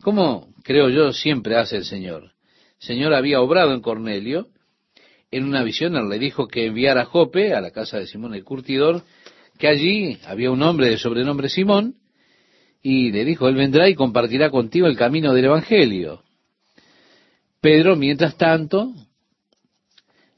[0.02, 2.32] Como creo yo siempre hace el Señor.
[2.80, 4.48] El Señor había obrado en Cornelio,
[5.30, 8.44] en una visión le dijo que enviara a Jope, a la casa de Simón el
[8.44, 9.02] curtidor,
[9.58, 11.96] que allí había un hombre de sobrenombre Simón,
[12.82, 16.22] y le dijo, él vendrá y compartirá contigo el camino del Evangelio.
[17.62, 18.92] Pedro, mientras tanto,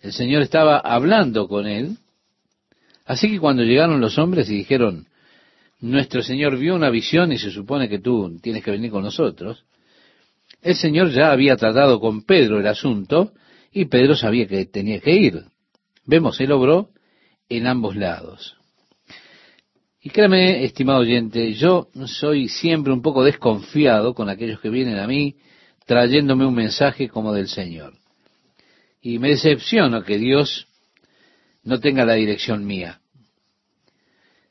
[0.03, 1.97] el Señor estaba hablando con él,
[3.07, 5.07] así que cuando llegaron los hombres y dijeron,
[5.81, 9.64] nuestro Señor vio una visión y se supone que tú tienes que venir con nosotros,
[10.61, 13.33] el Señor ya había tratado con Pedro el asunto
[13.72, 15.45] y Pedro sabía que tenía que ir.
[16.05, 16.91] Vemos, él obró
[17.49, 18.55] en ambos lados.
[20.03, 25.07] Y créame, estimado oyente, yo soy siempre un poco desconfiado con aquellos que vienen a
[25.07, 25.37] mí
[25.85, 27.95] trayéndome un mensaje como del Señor.
[29.01, 30.66] Y me decepciono que Dios
[31.62, 33.01] no tenga la dirección mía.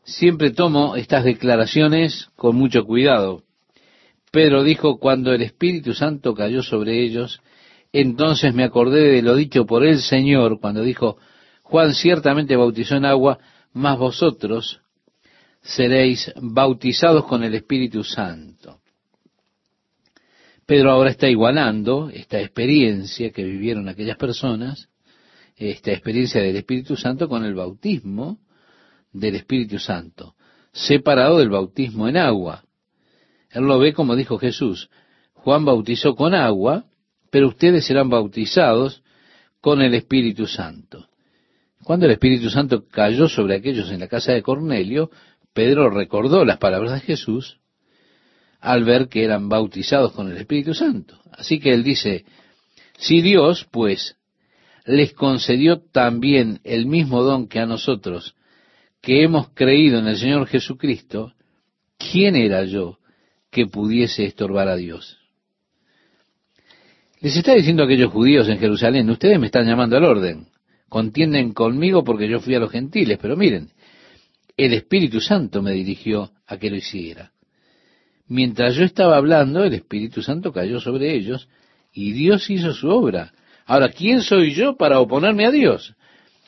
[0.03, 3.43] Siempre tomo estas declaraciones con mucho cuidado.
[4.31, 7.39] Pedro dijo, cuando el Espíritu Santo cayó sobre ellos,
[7.93, 11.17] entonces me acordé de lo dicho por el Señor cuando dijo,
[11.61, 13.39] Juan ciertamente bautizó en agua,
[13.71, 14.81] mas vosotros
[15.61, 18.79] seréis bautizados con el Espíritu Santo.
[20.65, 24.89] Pedro ahora está igualando esta experiencia que vivieron aquellas personas,
[25.57, 28.39] esta experiencia del Espíritu Santo con el bautismo
[29.11, 30.35] del Espíritu Santo,
[30.71, 32.63] separado del bautismo en agua.
[33.51, 34.89] Él lo ve como dijo Jesús,
[35.33, 36.85] Juan bautizó con agua,
[37.29, 39.03] pero ustedes serán bautizados
[39.59, 41.09] con el Espíritu Santo.
[41.83, 45.11] Cuando el Espíritu Santo cayó sobre aquellos en la casa de Cornelio,
[45.53, 47.59] Pedro recordó las palabras de Jesús
[48.63, 51.19] al ver que eran bautizados con el Espíritu Santo.
[51.33, 52.23] Así que él dice,
[52.97, 54.15] si Dios, pues,
[54.85, 58.35] les concedió también el mismo don que a nosotros,
[59.01, 61.33] que hemos creído en el Señor Jesucristo,
[61.97, 62.99] ¿quién era yo
[63.51, 65.17] que pudiese estorbar a Dios?
[67.19, 70.47] Les está diciendo a aquellos judíos en Jerusalén, ustedes me están llamando al orden,
[70.87, 73.71] contienden conmigo porque yo fui a los gentiles, pero miren,
[74.55, 77.32] el Espíritu Santo me dirigió a que lo hiciera.
[78.27, 81.47] Mientras yo estaba hablando, el Espíritu Santo cayó sobre ellos
[81.91, 83.33] y Dios hizo su obra.
[83.65, 85.93] Ahora, ¿quién soy yo para oponerme a Dios?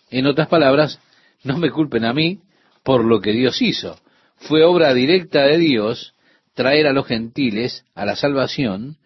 [0.09, 0.99] En otras palabras,
[1.43, 2.39] no me culpen a mí
[2.83, 3.99] por lo que Dios hizo.
[4.35, 6.13] Fue obra directa de Dios
[6.53, 8.97] traer a los gentiles a la salvación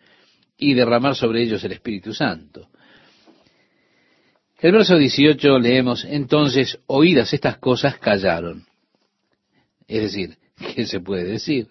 [0.57, 2.69] y derramar sobre ellos el Espíritu Santo.
[4.59, 8.65] El verso 18 leemos, entonces, oídas estas cosas, callaron.
[9.87, 10.37] Es decir,
[10.75, 11.69] ¿qué se puede decir?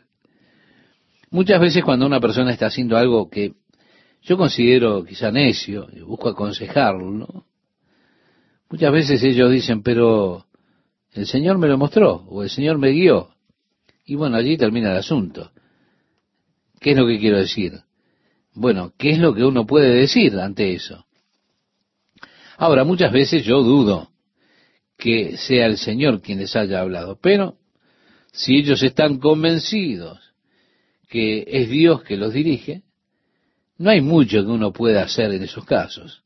[1.31, 3.55] Muchas veces cuando una persona está haciendo algo que
[4.23, 7.45] yo considero quizá necio, y busco aconsejarlo,
[8.71, 10.47] muchas veces ellos dicen, pero
[11.13, 13.31] el Señor me lo mostró, o el Señor me guió.
[14.07, 15.53] Y bueno, allí termina el asunto.
[16.81, 17.73] ¿Qué es lo que quiero decir?
[18.55, 21.05] Bueno, ¿qué es lo que uno puede decir ante eso?
[22.57, 24.11] Ahora, muchas veces yo dudo
[24.97, 27.57] que sea el Señor quien les haya hablado, pero
[28.33, 30.28] si ellos están convencidos
[31.09, 32.83] que es Dios que los dirige,
[33.79, 36.23] no hay mucho que uno pueda hacer en esos casos.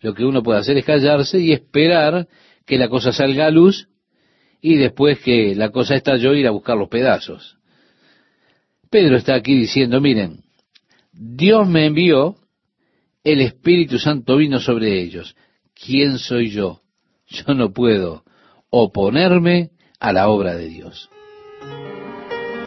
[0.00, 2.26] Lo que uno puede hacer es callarse y esperar
[2.64, 3.88] que la cosa salga a luz
[4.60, 7.56] y después que la cosa estalló ir a buscar los pedazos.
[8.90, 10.42] Pedro está aquí diciendo, miren,
[11.12, 12.36] Dios me envió,
[13.24, 15.36] el Espíritu Santo vino sobre ellos.
[15.74, 16.82] ¿Quién soy yo?
[17.26, 18.24] Yo no puedo
[18.70, 21.10] oponerme a la obra de Dios.